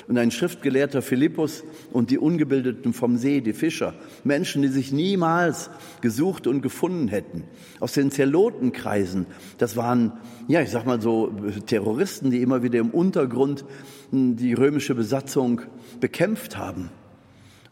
[0.09, 5.71] und ein Schriftgelehrter Philippus und die Ungebildeten vom See, die Fischer, Menschen, die sich niemals
[6.01, 7.45] gesucht und gefunden hätten.
[7.81, 9.27] Aus den Zelotenkreisen,
[9.59, 10.13] das waren,
[10.49, 11.33] ja, ich sag mal so,
[11.67, 13.65] Terroristen, die immer wieder im Untergrund
[14.11, 15.63] hm, die römische Besatzung
[16.01, 16.91] bekämpft haben,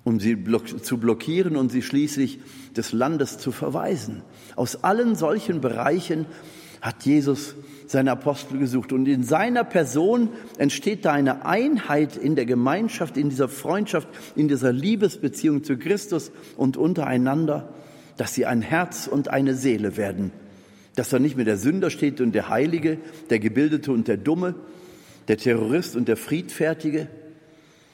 [0.03, 0.37] um sie
[0.83, 2.41] zu blockieren und sie schließlich
[2.77, 4.23] des Landes zu verweisen.
[4.57, 6.27] Aus allen solchen Bereichen
[6.81, 7.55] hat Jesus
[7.95, 8.93] seine Apostel gesucht.
[8.93, 10.29] Und in seiner Person
[10.59, 16.33] entsteht da eine Einheit in der Gemeinschaft, in dieser Freundschaft, in dieser Liebesbeziehung zu Christus
[16.57, 17.73] und untereinander,
[18.17, 20.33] dass sie ein Herz und eine Seele werden,
[20.97, 22.99] dass da nicht mehr der Sünder steht und der Heilige,
[23.31, 24.57] der Gebildete und der Dumme,
[25.29, 27.07] der Terrorist und der Friedfertige,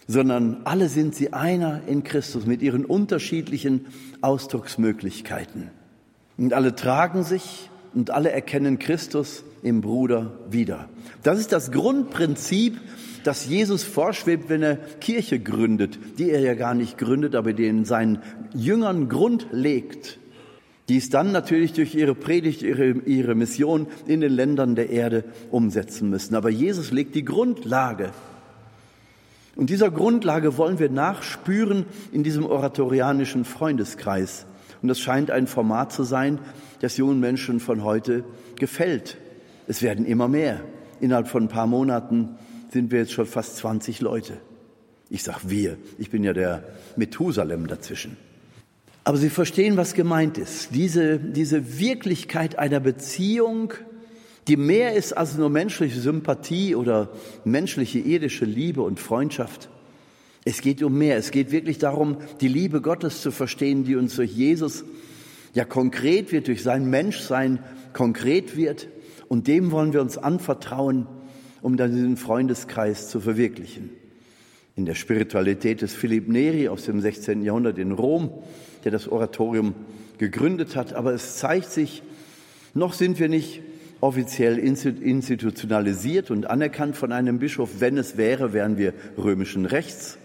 [0.09, 3.87] sondern alle sind sie einer in Christus mit ihren unterschiedlichen
[4.23, 5.71] Ausdrucksmöglichkeiten.
[6.39, 10.89] Und alle tragen sich und alle erkennen Christus im Bruder wieder.
[11.23, 12.81] Das ist das Grundprinzip,
[13.25, 17.67] das Jesus vorschwebt, wenn er Kirche gründet, die er ja gar nicht gründet, aber die
[17.67, 18.21] in seinen
[18.55, 20.19] Jüngern Grund legt
[20.91, 25.23] die es dann natürlich durch ihre Predigt, ihre, ihre Mission in den Ländern der Erde
[25.53, 26.35] umsetzen müssen.
[26.35, 28.11] Aber Jesus legt die Grundlage.
[29.55, 34.47] Und dieser Grundlage wollen wir nachspüren in diesem oratorianischen Freundeskreis.
[34.83, 36.39] Und das scheint ein Format zu sein,
[36.81, 38.25] das jungen Menschen von heute
[38.57, 39.19] gefällt.
[39.67, 40.63] Es werden immer mehr.
[41.01, 42.37] Innerhalb von ein paar Monaten
[42.73, 44.39] sind wir jetzt schon fast 20 Leute.
[45.09, 46.65] Ich sag wir, ich bin ja der
[46.97, 48.17] Methusalem dazwischen.
[49.05, 50.75] Aber Sie verstehen, was gemeint ist.
[50.75, 53.73] Diese, diese Wirklichkeit einer Beziehung,
[54.47, 57.11] die mehr ist als nur menschliche Sympathie oder
[57.45, 59.69] menschliche irdische Liebe und Freundschaft.
[60.45, 61.17] Es geht um mehr.
[61.17, 64.85] Es geht wirklich darum, die Liebe Gottes zu verstehen, die uns durch Jesus
[65.53, 67.59] ja konkret wird, durch sein Menschsein
[67.93, 68.89] konkret wird.
[69.29, 71.07] Und dem wollen wir uns anvertrauen,
[71.63, 73.91] um dann diesen Freundeskreis zu verwirklichen.
[74.77, 77.43] In der Spiritualität des Philipp Neri aus dem 16.
[77.43, 78.31] Jahrhundert in Rom
[78.85, 79.75] der das Oratorium
[80.19, 80.95] gegründet hat.
[80.95, 82.03] Aber es zeigt sich,
[82.75, 83.63] noch sind wir nicht
[84.01, 87.81] offiziell institutionalisiert und anerkannt von einem Bischof.
[87.81, 90.19] Wenn es wäre, wären wir römischen Rechts.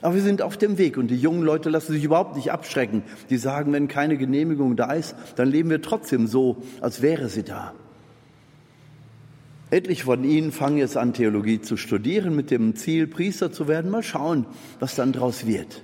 [0.00, 3.02] Aber wir sind auf dem Weg und die jungen Leute lassen sich überhaupt nicht abschrecken.
[3.30, 7.42] Die sagen, wenn keine Genehmigung da ist, dann leben wir trotzdem so, als wäre sie
[7.42, 7.74] da.
[9.70, 13.90] Etliche von Ihnen fangen jetzt an, Theologie zu studieren mit dem Ziel, Priester zu werden.
[13.90, 14.46] Mal schauen,
[14.80, 15.82] was dann daraus wird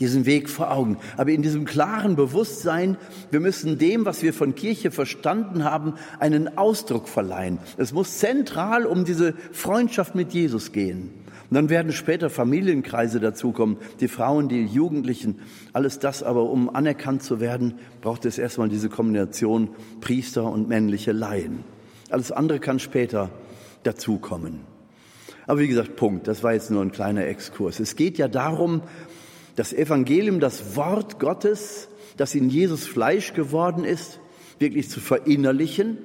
[0.00, 0.96] diesen Weg vor Augen.
[1.16, 2.96] Aber in diesem klaren Bewusstsein,
[3.30, 7.58] wir müssen dem, was wir von Kirche verstanden haben, einen Ausdruck verleihen.
[7.76, 11.10] Es muss zentral um diese Freundschaft mit Jesus gehen.
[11.50, 15.40] Und dann werden später Familienkreise dazukommen, die Frauen, die Jugendlichen,
[15.72, 16.22] alles das.
[16.22, 21.64] Aber um anerkannt zu werden, braucht es erstmal diese Kombination Priester und männliche Laien.
[22.10, 23.30] Alles andere kann später
[23.82, 24.60] dazukommen.
[25.46, 26.28] Aber wie gesagt, Punkt.
[26.28, 27.80] Das war jetzt nur ein kleiner Exkurs.
[27.80, 28.82] Es geht ja darum,
[29.56, 34.20] das Evangelium, das Wort Gottes, das in Jesus Fleisch geworden ist,
[34.58, 35.98] wirklich zu verinnerlichen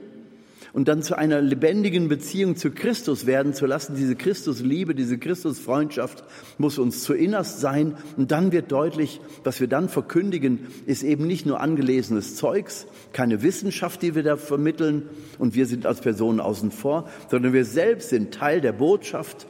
[0.74, 3.96] und dann zu einer lebendigen Beziehung zu Christus werden zu lassen.
[3.96, 6.24] Diese Christusliebe, diese Christusfreundschaft
[6.58, 7.96] muss uns zu innerst sein.
[8.18, 13.44] Und dann wird deutlich, was wir dann verkündigen, ist eben nicht nur angelesenes Zeugs, keine
[13.44, 15.04] Wissenschaft, die wir da vermitteln
[15.38, 19.46] und wir sind als Personen außen vor, sondern wir selbst sind Teil der Botschaft.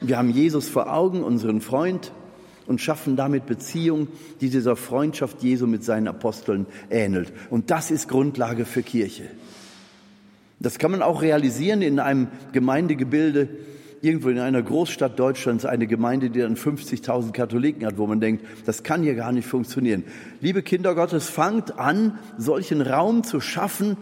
[0.00, 2.12] Wir haben Jesus vor Augen, unseren Freund,
[2.66, 4.08] und schaffen damit Beziehung,
[4.40, 7.32] die dieser Freundschaft Jesu mit seinen Aposteln ähnelt.
[7.50, 9.30] Und das ist Grundlage für Kirche.
[10.66, 13.48] Das kann man auch realisieren in einem Gemeindegebilde,
[14.02, 18.44] irgendwo in einer Großstadt Deutschlands, eine Gemeinde, die dann 50.000 Katholiken hat, wo man denkt,
[18.64, 20.02] das kann hier gar nicht funktionieren.
[20.40, 23.96] Liebe Kinder Gottes, fangt an, solchen Raum zu schaffen,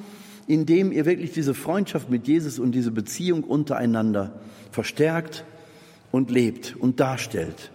[0.46, 4.32] in dem ihr wirklich diese Freundschaft mit Jesus und diese Beziehung untereinander
[4.70, 5.44] verstärkt
[6.12, 7.72] und lebt und darstellt.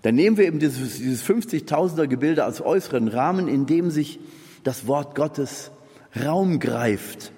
[0.00, 4.20] Dann nehmen wir eben dieses, dieses 50.000er Gebilde als äußeren Rahmen, in dem sich
[4.64, 5.70] das Wort Gottes
[6.16, 7.32] Raum greift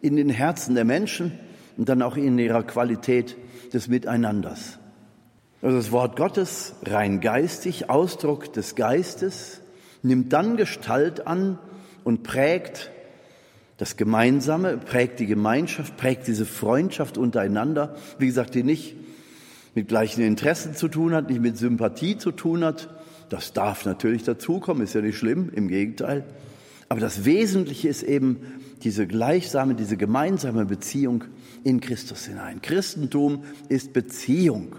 [0.00, 1.38] in den Herzen der Menschen
[1.76, 3.36] und dann auch in ihrer Qualität
[3.72, 4.78] des Miteinanders.
[5.60, 9.60] Also das Wort Gottes, rein geistig, Ausdruck des Geistes,
[10.02, 11.58] nimmt dann Gestalt an
[12.04, 12.90] und prägt
[13.76, 17.96] das Gemeinsame, prägt die Gemeinschaft, prägt diese Freundschaft untereinander.
[18.18, 18.96] Wie gesagt, die nicht
[19.74, 22.88] mit gleichen Interessen zu tun hat, nicht mit Sympathie zu tun hat.
[23.28, 26.24] Das darf natürlich dazukommen, ist ja nicht schlimm, im Gegenteil.
[26.88, 28.40] Aber das Wesentliche ist eben
[28.82, 31.24] diese gleichsame, diese gemeinsame Beziehung
[31.64, 32.62] in Christus hinein.
[32.62, 34.76] Christentum ist Beziehung,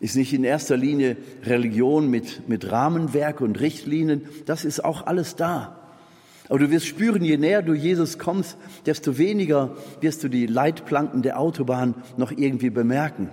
[0.00, 5.36] ist nicht in erster Linie Religion mit, mit Rahmenwerk und Richtlinien, das ist auch alles
[5.36, 5.80] da.
[6.48, 8.56] Aber du wirst spüren, je näher du Jesus kommst,
[8.86, 13.30] desto weniger wirst du die Leitplanken der Autobahn noch irgendwie bemerken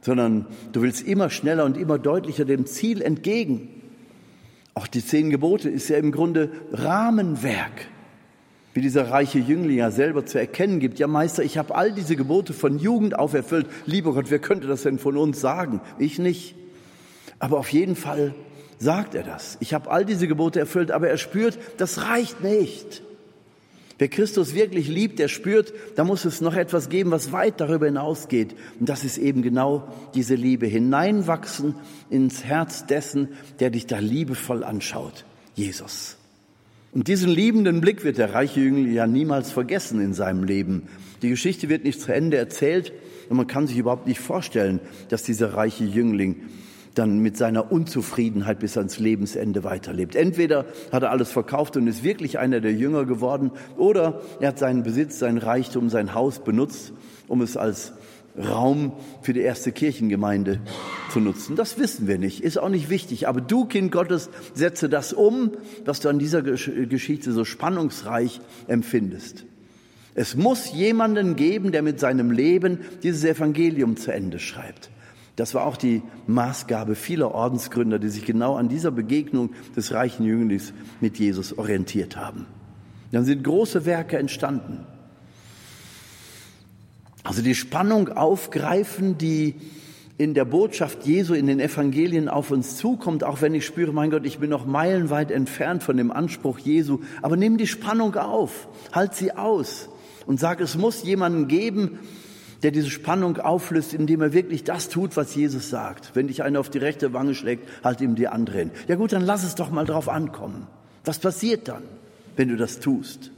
[0.00, 3.68] sondern du willst immer schneller und immer deutlicher dem Ziel entgegen.
[4.74, 7.88] Auch die zehn Gebote ist ja im Grunde Rahmenwerk,
[8.78, 11.00] wie dieser reiche Jüngling ja selber zu erkennen gibt.
[11.00, 13.66] Ja, Meister, ich habe all diese Gebote von Jugend auf erfüllt.
[13.86, 15.80] Lieber Gott, wer könnte das denn von uns sagen?
[15.98, 16.54] Ich nicht.
[17.40, 18.36] Aber auf jeden Fall
[18.78, 19.58] sagt er das.
[19.58, 23.02] Ich habe all diese Gebote erfüllt, aber er spürt, das reicht nicht.
[23.98, 27.86] Wer Christus wirklich liebt, der spürt, da muss es noch etwas geben, was weit darüber
[27.86, 28.54] hinausgeht.
[28.78, 30.68] Und das ist eben genau diese Liebe.
[30.68, 31.74] Hineinwachsen
[32.10, 35.24] ins Herz dessen, der dich da liebevoll anschaut.
[35.56, 36.16] Jesus.
[36.92, 40.84] Und diesen liebenden Blick wird der reiche Jüngling ja niemals vergessen in seinem Leben.
[41.20, 42.92] Die Geschichte wird nicht zu Ende erzählt
[43.28, 46.36] und man kann sich überhaupt nicht vorstellen, dass dieser reiche Jüngling
[46.94, 50.16] dann mit seiner Unzufriedenheit bis ans Lebensende weiterlebt.
[50.16, 54.58] Entweder hat er alles verkauft und ist wirklich einer der Jünger geworden, oder er hat
[54.58, 56.92] seinen Besitz, sein Reichtum, sein Haus benutzt,
[57.28, 57.92] um es als
[58.38, 60.60] Raum für die erste Kirchengemeinde
[61.10, 61.56] zu nutzen.
[61.56, 63.28] Das wissen wir nicht, ist auch nicht wichtig.
[63.28, 65.52] Aber du, Kind Gottes, setze das um,
[65.84, 69.44] was du an dieser Geschichte so spannungsreich empfindest.
[70.14, 74.90] Es muss jemanden geben, der mit seinem Leben dieses Evangelium zu Ende schreibt.
[75.36, 80.24] Das war auch die Maßgabe vieler Ordensgründer, die sich genau an dieser Begegnung des reichen
[80.24, 82.46] Jünglings mit Jesus orientiert haben.
[83.12, 84.84] Dann sind große Werke entstanden.
[87.28, 89.54] Also die Spannung aufgreifen, die
[90.16, 94.10] in der Botschaft Jesu, in den Evangelien auf uns zukommt, auch wenn ich spüre, mein
[94.10, 97.00] Gott, ich bin noch meilenweit entfernt von dem Anspruch Jesu.
[97.20, 99.90] Aber nimm die Spannung auf, halt sie aus
[100.24, 101.98] und sag, es muss jemanden geben,
[102.62, 106.12] der diese Spannung auflöst, indem er wirklich das tut, was Jesus sagt.
[106.14, 108.70] Wenn dich einer auf die rechte Wange schlägt, halt ihm die andere hin.
[108.88, 110.66] Ja gut, dann lass es doch mal drauf ankommen.
[111.04, 111.82] Was passiert dann,
[112.36, 113.32] wenn du das tust?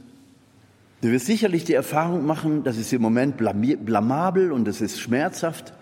[1.01, 5.73] Du wirst sicherlich die Erfahrung machen, das ist im Moment blamabel und es ist schmerzhaft.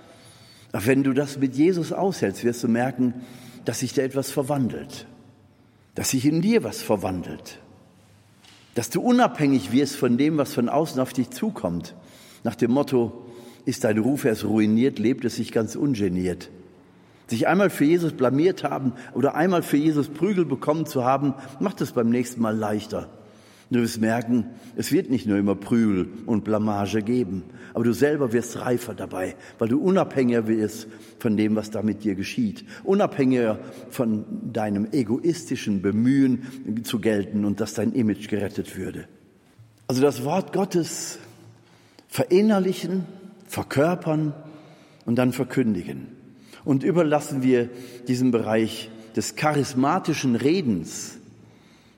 [0.72, 3.14] Aber wenn du das mit Jesus aushältst, wirst du merken,
[3.66, 5.08] dass sich da etwas verwandelt.
[5.96, 7.60] Dass sich in dir was verwandelt.
[8.76, 11.96] Dass du unabhängig wirst von dem, was von außen auf dich zukommt.
[12.46, 13.26] Nach dem Motto,
[13.66, 16.50] ist dein Ruf erst ruiniert, lebt es sich ganz ungeniert.
[17.28, 21.82] Sich einmal für Jesus blamiert haben oder einmal für Jesus Prügel bekommen zu haben, macht
[21.82, 23.10] es beim nächsten Mal leichter.
[23.72, 27.44] Du wirst merken, es wird nicht nur immer Prügel und Blamage geben,
[27.76, 30.88] aber du selber wirst reifer dabei, weil du unabhängiger wirst
[31.20, 33.60] von dem, was da mit dir geschieht, unabhängiger
[33.92, 39.08] von deinem egoistischen Bemühen zu gelten und dass dein Image gerettet würde.
[39.88, 41.20] Also das Wort Gottes
[42.08, 43.06] verinnerlichen,
[43.46, 44.34] verkörpern
[45.06, 46.08] und dann verkündigen.
[46.66, 47.70] Und überlassen wir
[48.08, 51.19] diesen Bereich des charismatischen Redens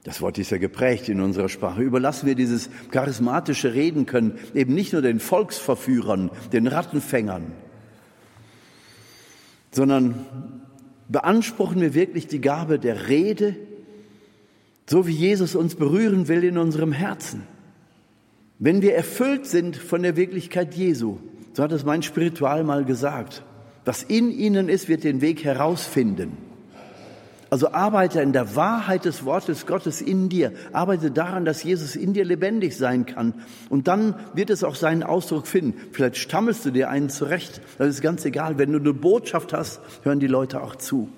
[0.03, 1.81] das Wort ist ja geprägt in unserer Sprache.
[1.81, 7.51] Überlassen wir dieses charismatische Reden können eben nicht nur den Volksverführern, den Rattenfängern,
[9.71, 10.25] sondern
[11.07, 13.55] beanspruchen wir wirklich die Gabe der Rede,
[14.89, 17.43] so wie Jesus uns berühren will in unserem Herzen.
[18.57, 21.19] Wenn wir erfüllt sind von der Wirklichkeit Jesu,
[21.53, 23.43] so hat es mein Spiritual mal gesagt,
[23.85, 26.50] was in ihnen ist, wird den Weg herausfinden.
[27.51, 30.53] Also arbeite in der Wahrheit des Wortes Gottes in dir.
[30.71, 33.33] Arbeite daran, dass Jesus in dir lebendig sein kann.
[33.69, 35.73] Und dann wird es auch seinen Ausdruck finden.
[35.91, 37.59] Vielleicht stammelst du dir einen zurecht.
[37.77, 38.57] Das ist ganz egal.
[38.57, 41.09] Wenn du eine Botschaft hast, hören die Leute auch zu.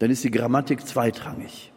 [0.00, 1.72] Dann ist die Grammatik zweitrangig.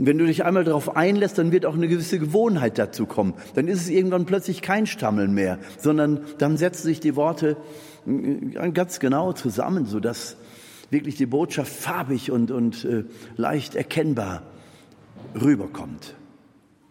[0.00, 3.34] Und wenn du dich einmal darauf einlässt, dann wird auch eine gewisse Gewohnheit dazu kommen.
[3.54, 7.56] Dann ist es irgendwann plötzlich kein Stammeln mehr, sondern dann setzen sich die Worte
[8.08, 10.36] äh, ganz genau zusammen, sodass
[10.90, 13.04] wirklich die Botschaft farbig und, und äh,
[13.36, 14.42] leicht erkennbar
[15.40, 16.14] rüberkommt.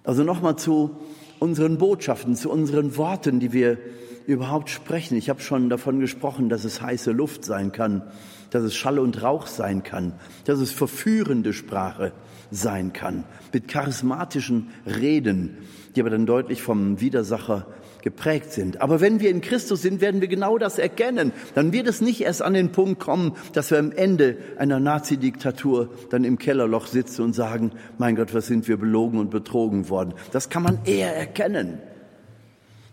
[0.04, 0.98] Also nochmal zu
[1.40, 3.78] unseren Botschaften, zu unseren Worten, die wir
[4.26, 5.18] überhaupt sprechen.
[5.18, 8.04] Ich habe schon davon gesprochen, dass es heiße Luft sein kann,
[8.52, 10.14] dass es Schall und Rauch sein kann,
[10.46, 12.12] dass es verführende Sprache
[12.52, 15.58] sein kann, mit charismatischen Reden,
[15.96, 17.68] die aber dann deutlich vom Widersacher
[18.02, 18.82] geprägt sind.
[18.82, 21.32] Aber wenn wir in Christus sind, werden wir genau das erkennen.
[21.56, 25.90] Dann wird es nicht erst an den Punkt kommen, dass wir am Ende einer Nazi-Diktatur
[26.10, 30.14] dann im Kellerloch sitzen und sagen, mein Gott, was sind wir belogen und betrogen worden.
[30.32, 31.80] Das kann man eher erkennen.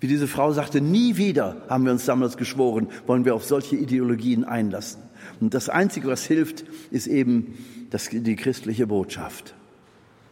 [0.00, 3.76] Wie diese Frau sagte, nie wieder haben wir uns damals geschworen, wollen wir auf solche
[3.76, 5.02] Ideologien einlassen.
[5.40, 7.56] Und das Einzige, was hilft, ist eben
[7.90, 9.54] das, die christliche Botschaft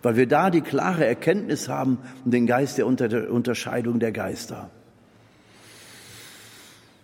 [0.05, 4.71] weil wir da die klare Erkenntnis haben und den Geist der Unterscheidung der Geister.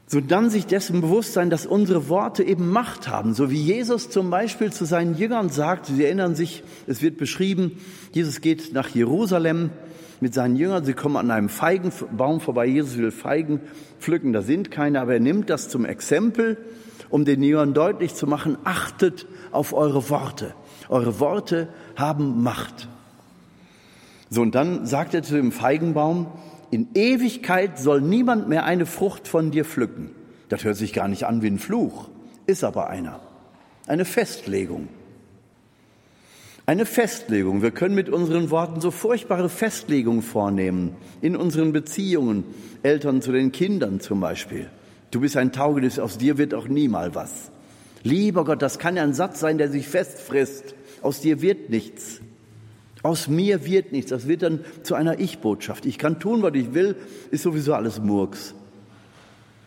[0.06, 4.10] So dann sich dessen bewusst sein, dass unsere Worte eben Macht haben, so wie Jesus
[4.10, 7.78] zum Beispiel zu seinen Jüngern sagt, Sie erinnern sich, es wird beschrieben,
[8.10, 9.70] Jesus geht nach Jerusalem
[10.20, 13.60] mit seinen Jüngern, sie kommen an einem Feigenbaum vorbei, Jesus will Feigen
[14.00, 16.58] pflücken, da sind keine, aber er nimmt das zum Exempel,
[17.08, 20.54] um den Jüngern deutlich zu machen, achtet auf eure Worte.
[20.90, 22.88] Eure Worte haben Macht.
[24.28, 26.26] So, und dann sagt er zu dem Feigenbaum,
[26.72, 30.10] in Ewigkeit soll niemand mehr eine Frucht von dir pflücken.
[30.48, 32.08] Das hört sich gar nicht an wie ein Fluch,
[32.46, 33.20] ist aber einer.
[33.86, 34.88] Eine Festlegung.
[36.66, 37.62] Eine Festlegung.
[37.62, 40.96] Wir können mit unseren Worten so furchtbare Festlegungen vornehmen.
[41.20, 42.44] In unseren Beziehungen,
[42.82, 44.70] Eltern zu den Kindern zum Beispiel.
[45.12, 47.50] Du bist ein Taugnis, aus dir wird auch nie mal was.
[48.02, 52.20] Lieber Gott, das kann ja ein Satz sein, der sich festfrisst Aus dir wird nichts.
[53.02, 54.10] Aus mir wird nichts.
[54.10, 55.86] Das wird dann zu einer Ich-Botschaft.
[55.86, 56.96] Ich kann tun, was ich will,
[57.30, 58.54] ist sowieso alles Murks.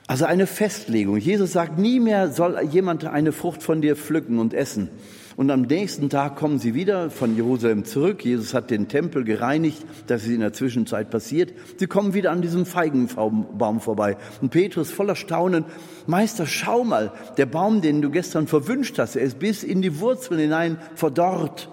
[0.05, 1.17] Also eine Festlegung.
[1.17, 4.89] Jesus sagt, nie mehr soll jemand eine Frucht von dir pflücken und essen.
[5.35, 8.23] Und am nächsten Tag kommen sie wieder von Jerusalem zurück.
[8.23, 11.53] Jesus hat den Tempel gereinigt, das ist in der Zwischenzeit passiert.
[11.77, 14.17] Sie kommen wieder an diesem Feigenbaum vorbei.
[14.41, 15.65] Und Petrus voller Staunen,
[16.05, 19.99] Meister, schau mal, der Baum, den du gestern verwünscht hast, er ist bis in die
[19.99, 21.69] Wurzeln hinein verdorrt.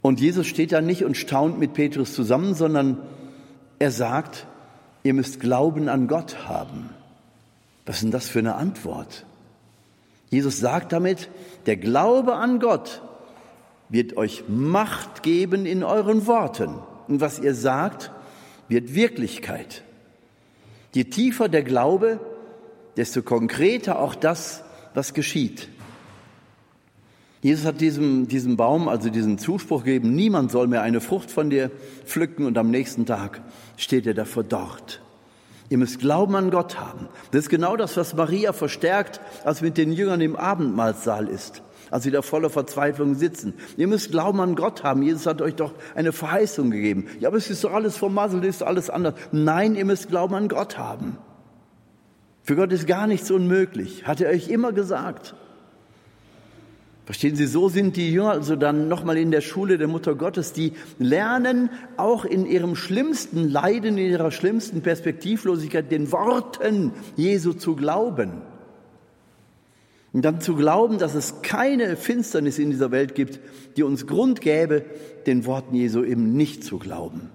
[0.00, 2.98] Und Jesus steht da nicht und staunt mit Petrus zusammen, sondern
[3.78, 4.46] er sagt,
[5.02, 6.90] ihr müsst Glauben an Gott haben.
[7.84, 9.26] Was ist denn das für eine Antwort?
[10.30, 11.28] Jesus sagt damit,
[11.66, 13.02] der Glaube an Gott
[13.88, 16.80] wird euch Macht geben in euren Worten.
[17.08, 18.10] Und was ihr sagt,
[18.68, 19.84] wird Wirklichkeit.
[20.92, 22.20] Je tiefer der Glaube,
[22.96, 24.64] desto konkreter auch das,
[24.94, 25.68] was geschieht.
[27.42, 31.50] Jesus hat diesem, diesem Baum also diesen Zuspruch gegeben, niemand soll mehr eine Frucht von
[31.50, 31.70] dir
[32.04, 33.40] pflücken und am nächsten Tag
[33.76, 35.00] steht er davor dort.
[35.68, 37.08] Ihr müsst Glauben an Gott haben.
[37.32, 42.04] Das ist genau das, was Maria verstärkt, als mit den Jüngern im Abendmahlsaal ist, als
[42.04, 43.54] sie da voller Verzweiflung sitzen.
[43.76, 45.02] Ihr müsst Glauben an Gott haben.
[45.02, 47.06] Jesus hat euch doch eine Verheißung gegeben.
[47.18, 49.14] Ja, aber es ist doch alles vermasselt, ist alles anders.
[49.32, 51.18] Nein, ihr müsst Glauben an Gott haben.
[52.42, 55.34] Für Gott ist gar nichts unmöglich, hat er euch immer gesagt.
[57.06, 60.52] Verstehen Sie, so sind die Jünger also dann nochmal in der Schule der Mutter Gottes,
[60.52, 67.76] die lernen auch in ihrem schlimmsten Leiden, in ihrer schlimmsten Perspektivlosigkeit den Worten Jesu zu
[67.76, 68.42] glauben.
[70.12, 73.38] Und dann zu glauben, dass es keine Finsternis in dieser Welt gibt,
[73.76, 74.84] die uns Grund gäbe,
[75.26, 77.30] den Worten Jesu eben nicht zu glauben.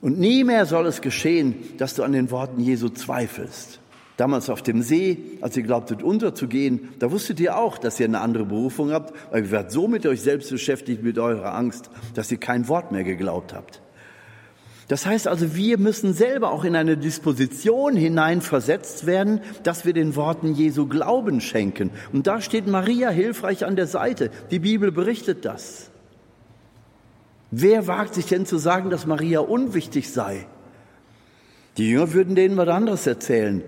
[0.00, 3.81] Und nie mehr soll es geschehen, dass du an den Worten Jesu zweifelst.
[4.16, 8.20] Damals auf dem See, als ihr glaubtet unterzugehen, da wusstet ihr auch, dass ihr eine
[8.20, 12.30] andere Berufung habt, weil ihr werdet so mit euch selbst beschäftigt, mit eurer Angst, dass
[12.30, 13.80] ihr kein Wort mehr geglaubt habt.
[14.88, 20.16] Das heißt also, wir müssen selber auch in eine Disposition hineinversetzt werden, dass wir den
[20.16, 21.90] Worten Jesu Glauben schenken.
[22.12, 24.30] Und da steht Maria hilfreich an der Seite.
[24.50, 25.90] Die Bibel berichtet das.
[27.50, 30.46] Wer wagt sich denn zu sagen, dass Maria unwichtig sei?
[31.78, 33.62] Die Jünger würden denen was anderes erzählen.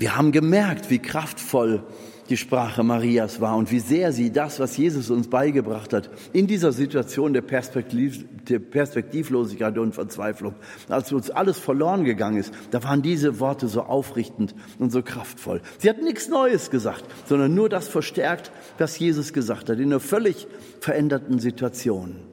[0.00, 1.82] Wir haben gemerkt, wie kraftvoll
[2.30, 6.46] die Sprache Marias war und wie sehr sie das, was Jesus uns beigebracht hat, in
[6.46, 10.54] dieser Situation der, Perspektiv, der Perspektivlosigkeit und Verzweiflung,
[10.88, 15.60] als uns alles verloren gegangen ist, da waren diese Worte so aufrichtend und so kraftvoll.
[15.76, 20.00] Sie hat nichts Neues gesagt, sondern nur das verstärkt, was Jesus gesagt hat, in einer
[20.00, 20.46] völlig
[20.80, 22.29] veränderten Situation.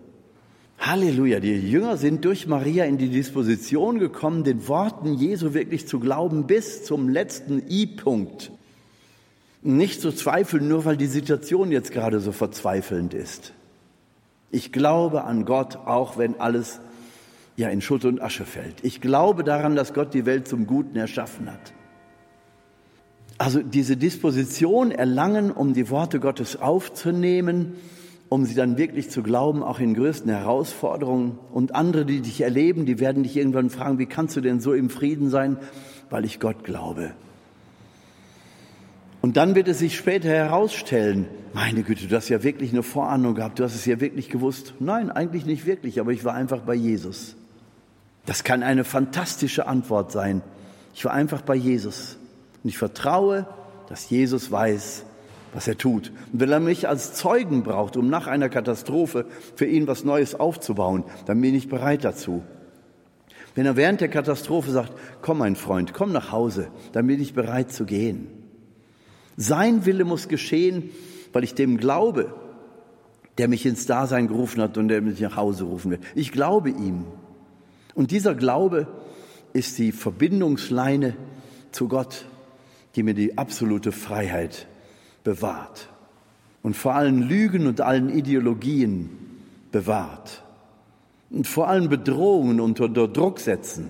[0.79, 5.99] Halleluja, die Jünger sind durch Maria in die Disposition gekommen, den Worten Jesu wirklich zu
[5.99, 8.51] glauben bis zum letzten I-Punkt.
[9.63, 13.53] Nicht zu zweifeln, nur weil die Situation jetzt gerade so verzweifelnd ist.
[14.51, 16.79] Ich glaube an Gott, auch wenn alles
[17.57, 18.75] ja in Schutt und Asche fällt.
[18.83, 21.73] Ich glaube daran, dass Gott die Welt zum Guten erschaffen hat.
[23.39, 27.73] Also diese Disposition erlangen, um die Worte Gottes aufzunehmen,
[28.29, 31.39] um sie dann wirklich zu glauben, auch in größten Herausforderungen.
[31.51, 34.73] Und andere, die dich erleben, die werden dich irgendwann fragen, wie kannst du denn so
[34.73, 35.57] im Frieden sein?
[36.09, 37.13] Weil ich Gott glaube.
[39.21, 43.33] Und dann wird es sich später herausstellen, meine Güte, du hast ja wirklich eine Vorahnung
[43.35, 44.75] gehabt, du hast es ja wirklich gewusst.
[44.79, 47.35] Nein, eigentlich nicht wirklich, aber ich war einfach bei Jesus.
[48.25, 50.41] Das kann eine fantastische Antwort sein.
[50.93, 52.17] Ich war einfach bei Jesus.
[52.63, 53.47] Und ich vertraue,
[53.89, 55.05] dass Jesus weiß,
[55.53, 56.11] was er tut.
[56.31, 59.25] Und wenn er mich als Zeugen braucht, um nach einer Katastrophe
[59.55, 62.43] für ihn was Neues aufzubauen, dann bin ich bereit dazu.
[63.55, 67.33] Wenn er während der Katastrophe sagt, komm mein Freund, komm nach Hause, dann bin ich
[67.33, 68.27] bereit zu gehen.
[69.35, 70.91] Sein Wille muss geschehen,
[71.33, 72.33] weil ich dem glaube,
[73.37, 75.99] der mich ins Dasein gerufen hat und der mich nach Hause rufen will.
[76.15, 77.05] Ich glaube ihm.
[77.93, 78.87] Und dieser Glaube
[79.53, 81.15] ist die Verbindungsleine
[81.71, 82.25] zu Gott,
[82.95, 84.67] die mir die absolute Freiheit
[85.27, 85.89] bewahrt
[86.63, 89.09] und vor allen Lügen und allen Ideologien
[89.73, 90.41] bewahrt
[91.29, 93.89] und vor allen Bedrohungen unter Druck setzen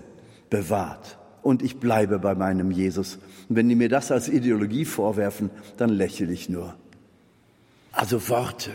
[0.49, 1.19] bewahrt.
[1.43, 3.19] Und ich bleibe bei meinem Jesus.
[3.47, 6.73] Und wenn die mir das als Ideologie vorwerfen, dann lächle ich nur.
[7.91, 8.71] Also Worte.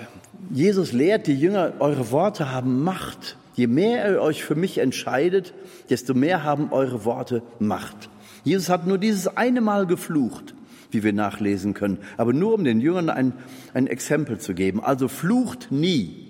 [0.52, 3.38] Jesus lehrt die Jünger, eure Worte haben Macht.
[3.56, 5.52] Je mehr ihr euch für mich entscheidet,
[5.90, 8.08] desto mehr haben eure Worte Macht.
[8.44, 10.54] Jesus hat nur dieses eine Mal geflucht
[10.92, 11.98] wie wir nachlesen können.
[12.16, 13.32] Aber nur um den Jüngern ein,
[13.74, 14.82] ein Exempel zu geben.
[14.82, 16.28] Also flucht nie,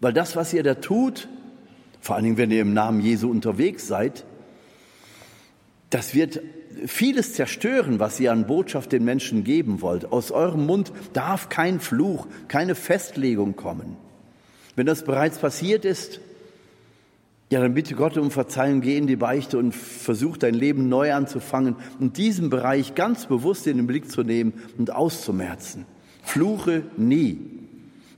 [0.00, 1.28] weil das, was ihr da tut,
[2.00, 4.24] vor allen Dingen, wenn ihr im Namen Jesu unterwegs seid,
[5.90, 6.40] das wird
[6.84, 10.12] vieles zerstören, was ihr an Botschaft den Menschen geben wollt.
[10.12, 13.96] Aus eurem Mund darf kein Fluch, keine Festlegung kommen.
[14.74, 16.20] Wenn das bereits passiert ist,
[17.48, 21.12] ja, dann bitte Gott um Verzeihung, geh in die Beichte und versuch dein Leben neu
[21.12, 25.86] anzufangen und diesen Bereich ganz bewusst in den Blick zu nehmen und auszumerzen.
[26.24, 27.38] Fluche nie.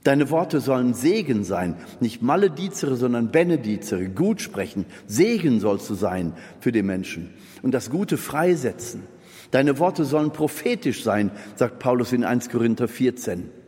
[0.03, 4.85] Deine Worte sollen Segen sein, nicht Maledizere, sondern Benedizere, gut sprechen.
[5.05, 7.29] Segen sollst du sein für die Menschen
[7.61, 9.03] und das Gute freisetzen.
[9.51, 13.58] Deine Worte sollen prophetisch sein, sagt Paulus in 1 Korinther 14.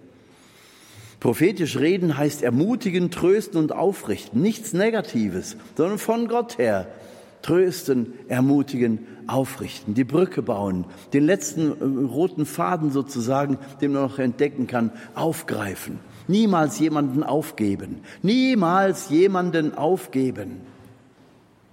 [1.22, 4.42] Prophetisch reden heißt ermutigen, trösten und aufrichten.
[4.42, 6.88] Nichts Negatives, sondern von Gott her.
[7.44, 14.20] Trösten, ermutigen, aufrichten, die Brücke bauen, den letzten äh, roten Faden sozusagen, den man noch
[14.20, 16.00] entdecken kann, aufgreifen.
[16.28, 18.02] Niemals jemanden aufgeben.
[18.24, 20.62] Niemals jemanden aufgeben.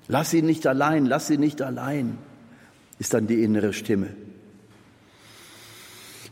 [0.09, 2.18] Lass ihn nicht allein, lass ihn nicht allein,
[2.99, 4.09] ist dann die innere Stimme.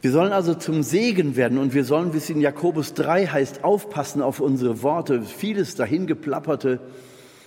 [0.02, 3.64] Wir sollen also zum Segen werden und wir sollen, wie es in Jakobus 3 heißt,
[3.64, 5.22] aufpassen auf unsere Worte.
[5.22, 6.80] Vieles dahingeplapperte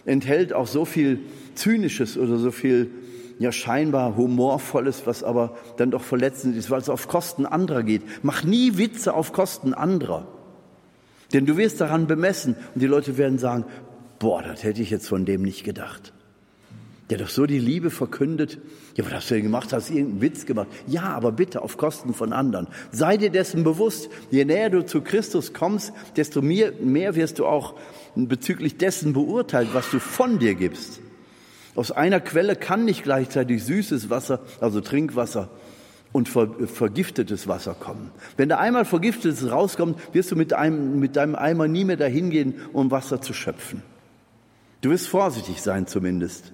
[0.05, 1.19] enthält auch so viel
[1.55, 2.89] Zynisches oder so viel
[3.37, 8.01] ja scheinbar humorvolles, was aber dann doch verletzend ist, weil es auf Kosten anderer geht.
[8.21, 10.27] Mach nie Witze auf Kosten anderer.
[11.33, 13.65] Denn du wirst daran bemessen und die Leute werden sagen,
[14.17, 16.13] boah, das hätte ich jetzt von dem nicht gedacht.
[17.09, 18.59] Der doch so die Liebe verkündet.
[18.95, 19.73] Ja, was hast du denn gemacht?
[19.73, 20.67] Hast du irgendeinen Witz gemacht?
[20.85, 22.67] Ja, aber bitte auf Kosten von anderen.
[22.91, 24.09] Sei dir dessen bewusst.
[24.29, 27.73] Je näher du zu Christus kommst, desto mehr, mehr wirst du auch
[28.15, 30.99] bezüglich dessen beurteilt, was du von dir gibst.
[31.75, 35.49] Aus einer Quelle kann nicht gleichzeitig süßes Wasser, also Trinkwasser,
[36.11, 38.11] und vergiftetes Wasser kommen.
[38.35, 42.31] Wenn da einmal vergiftetes rauskommt, wirst du mit, einem, mit deinem Eimer nie mehr dahin
[42.31, 43.83] gehen, um Wasser zu schöpfen.
[44.81, 46.51] Du wirst vorsichtig sein zumindest.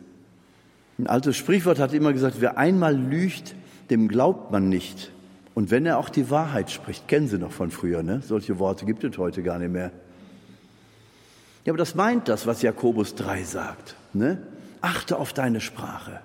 [0.97, 3.55] Ein altes Sprichwort hat immer gesagt, wer einmal lügt,
[3.89, 5.11] dem glaubt man nicht.
[5.53, 8.21] Und wenn er auch die Wahrheit spricht, kennen Sie noch von früher, ne?
[8.25, 9.91] Solche Worte gibt es heute gar nicht mehr.
[11.65, 13.95] Ja, aber das meint das, was Jakobus 3 sagt.
[14.13, 14.37] Ne?
[14.81, 16.19] Achte auf deine Sprache.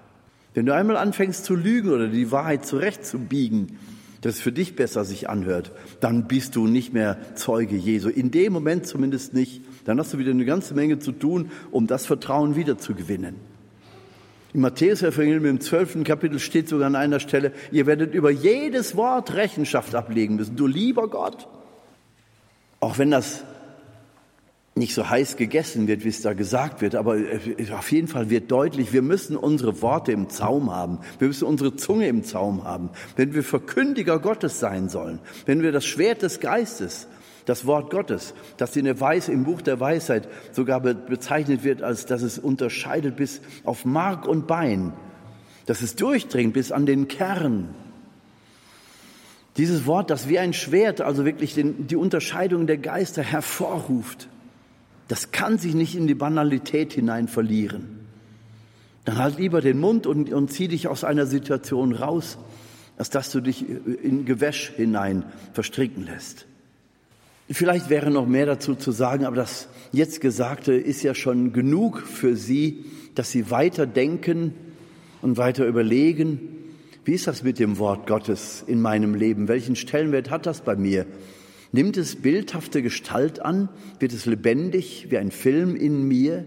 [0.53, 3.79] Wenn du einmal anfängst zu lügen oder die Wahrheit zurechtzubiegen,
[4.21, 8.11] dass es für dich besser sich anhört, dann bist du nicht mehr Zeuge Jesu.
[8.11, 9.63] In dem Moment zumindest nicht.
[9.87, 13.37] Dann hast du wieder eine ganze Menge zu tun, um das Vertrauen wieder zu gewinnen.
[14.53, 19.35] Im Matthäus-Evangelium im zwölften Kapitel steht sogar an einer Stelle, ihr werdet über jedes Wort
[19.35, 20.57] Rechenschaft ablegen müssen.
[20.57, 21.47] Du lieber Gott.
[22.81, 23.45] Auch wenn das
[24.75, 27.39] nicht so heiß gegessen wird, wie es da gesagt wird, aber äh,
[27.77, 31.77] auf jeden Fall wird deutlich, wir müssen unsere Worte im Zaum haben, wir müssen unsere
[31.77, 36.41] Zunge im Zaum haben, wenn wir Verkündiger Gottes sein sollen, wenn wir das Schwert des
[36.41, 37.09] Geistes,
[37.51, 42.07] das Wort Gottes, das in der Weis, im Buch der Weisheit sogar bezeichnet wird, als
[42.07, 44.93] dass es unterscheidet bis auf Mark und Bein,
[45.67, 47.75] dass es durchdringt bis an den Kern.
[49.57, 54.29] Dieses Wort, das wie ein Schwert, also wirklich den, die Unterscheidung der Geister hervorruft.
[55.09, 58.07] Das kann sich nicht in die Banalität hinein verlieren.
[59.05, 62.39] Dann halt lieber den Mund und, und zieh dich aus einer Situation raus,
[62.97, 66.47] als dass du dich in Gewäsch hinein verstricken lässt.
[67.53, 71.99] Vielleicht wäre noch mehr dazu zu sagen, aber das jetzt Gesagte ist ja schon genug
[72.01, 72.85] für Sie,
[73.17, 74.55] dass Sie weiter denken
[75.21, 76.39] und weiter überlegen,
[77.05, 79.49] wie ist das mit dem Wort Gottes in meinem Leben?
[79.49, 81.07] Welchen Stellenwert hat das bei mir?
[81.73, 83.69] Nimmt es bildhafte Gestalt an?
[83.99, 86.45] Wird es lebendig wie ein Film in mir?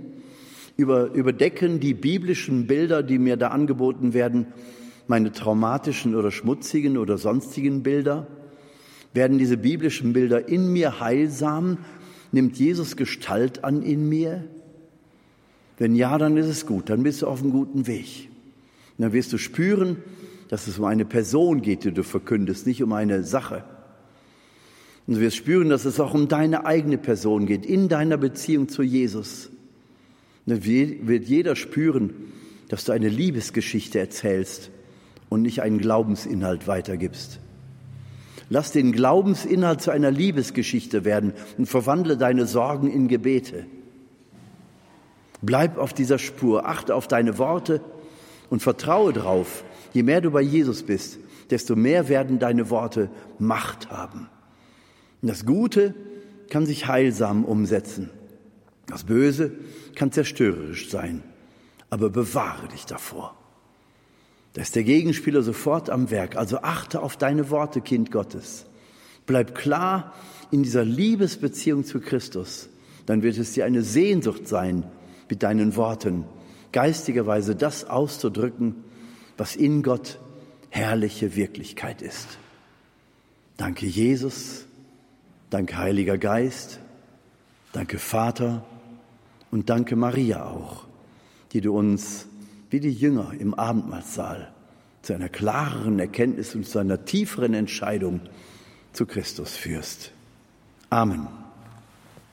[0.78, 4.48] Über, überdecken die biblischen Bilder, die mir da angeboten werden,
[5.08, 8.28] meine traumatischen oder schmutzigen oder sonstigen Bilder?
[9.14, 11.78] Werden diese biblischen Bilder in mir heilsam?
[12.32, 14.44] Nimmt Jesus Gestalt an in mir?
[15.78, 18.30] Wenn ja, dann ist es gut, dann bist du auf einem guten Weg.
[18.98, 19.98] Und dann wirst du spüren,
[20.50, 23.64] dass es um eine Person geht, die du verkündest, nicht um eine Sache.
[25.06, 28.70] Und du wirst spüren, dass es auch um deine eigene Person geht, in deiner Beziehung
[28.70, 29.50] zu Jesus.
[30.46, 32.12] Und dann wird jeder spüren,
[32.70, 34.72] dass du eine Liebesgeschichte erzählst
[35.30, 37.40] und nicht einen Glaubensinhalt weitergibst.
[38.50, 43.66] Lass den Glaubensinhalt zu einer Liebesgeschichte werden und verwandle deine Sorgen in Gebete.
[45.42, 47.82] Bleib auf dieser Spur, achte auf deine Worte
[48.50, 49.64] und vertraue drauf.
[49.94, 51.20] Je mehr du bei Jesus bist,
[51.50, 54.30] desto mehr werden deine Worte Macht haben.
[55.22, 55.94] Und das Gute
[56.50, 58.10] kann sich heilsam umsetzen.
[58.88, 59.52] Das Böse
[59.96, 61.24] kann zerstörerisch sein.
[61.90, 63.36] Aber bewahre dich davor.
[64.54, 66.36] Da ist der Gegenspieler sofort am Werk.
[66.36, 68.66] Also achte auf deine Worte, Kind Gottes.
[69.26, 70.14] Bleib klar
[70.52, 72.70] in dieser Liebesbeziehung zu Christus.
[73.06, 74.84] Dann wird es dir eine Sehnsucht sein,
[75.30, 76.26] mit deinen Worten
[76.72, 78.84] geistigerweise das auszudrücken,
[79.38, 80.20] was in Gott
[80.70, 82.38] herrliche Wirklichkeit ist.
[83.58, 84.66] Danke Jesus,
[85.50, 86.80] danke Heiliger Geist,
[87.72, 88.66] danke Vater
[89.52, 90.86] und danke Maria auch,
[91.54, 92.28] die du uns
[92.74, 94.52] wie die Jünger im Abendmahlsaal
[95.04, 98.22] zu einer klareren Erkenntnis und zu einer tieferen Entscheidung
[98.94, 100.12] zu Christus führst.
[100.90, 101.28] Amen.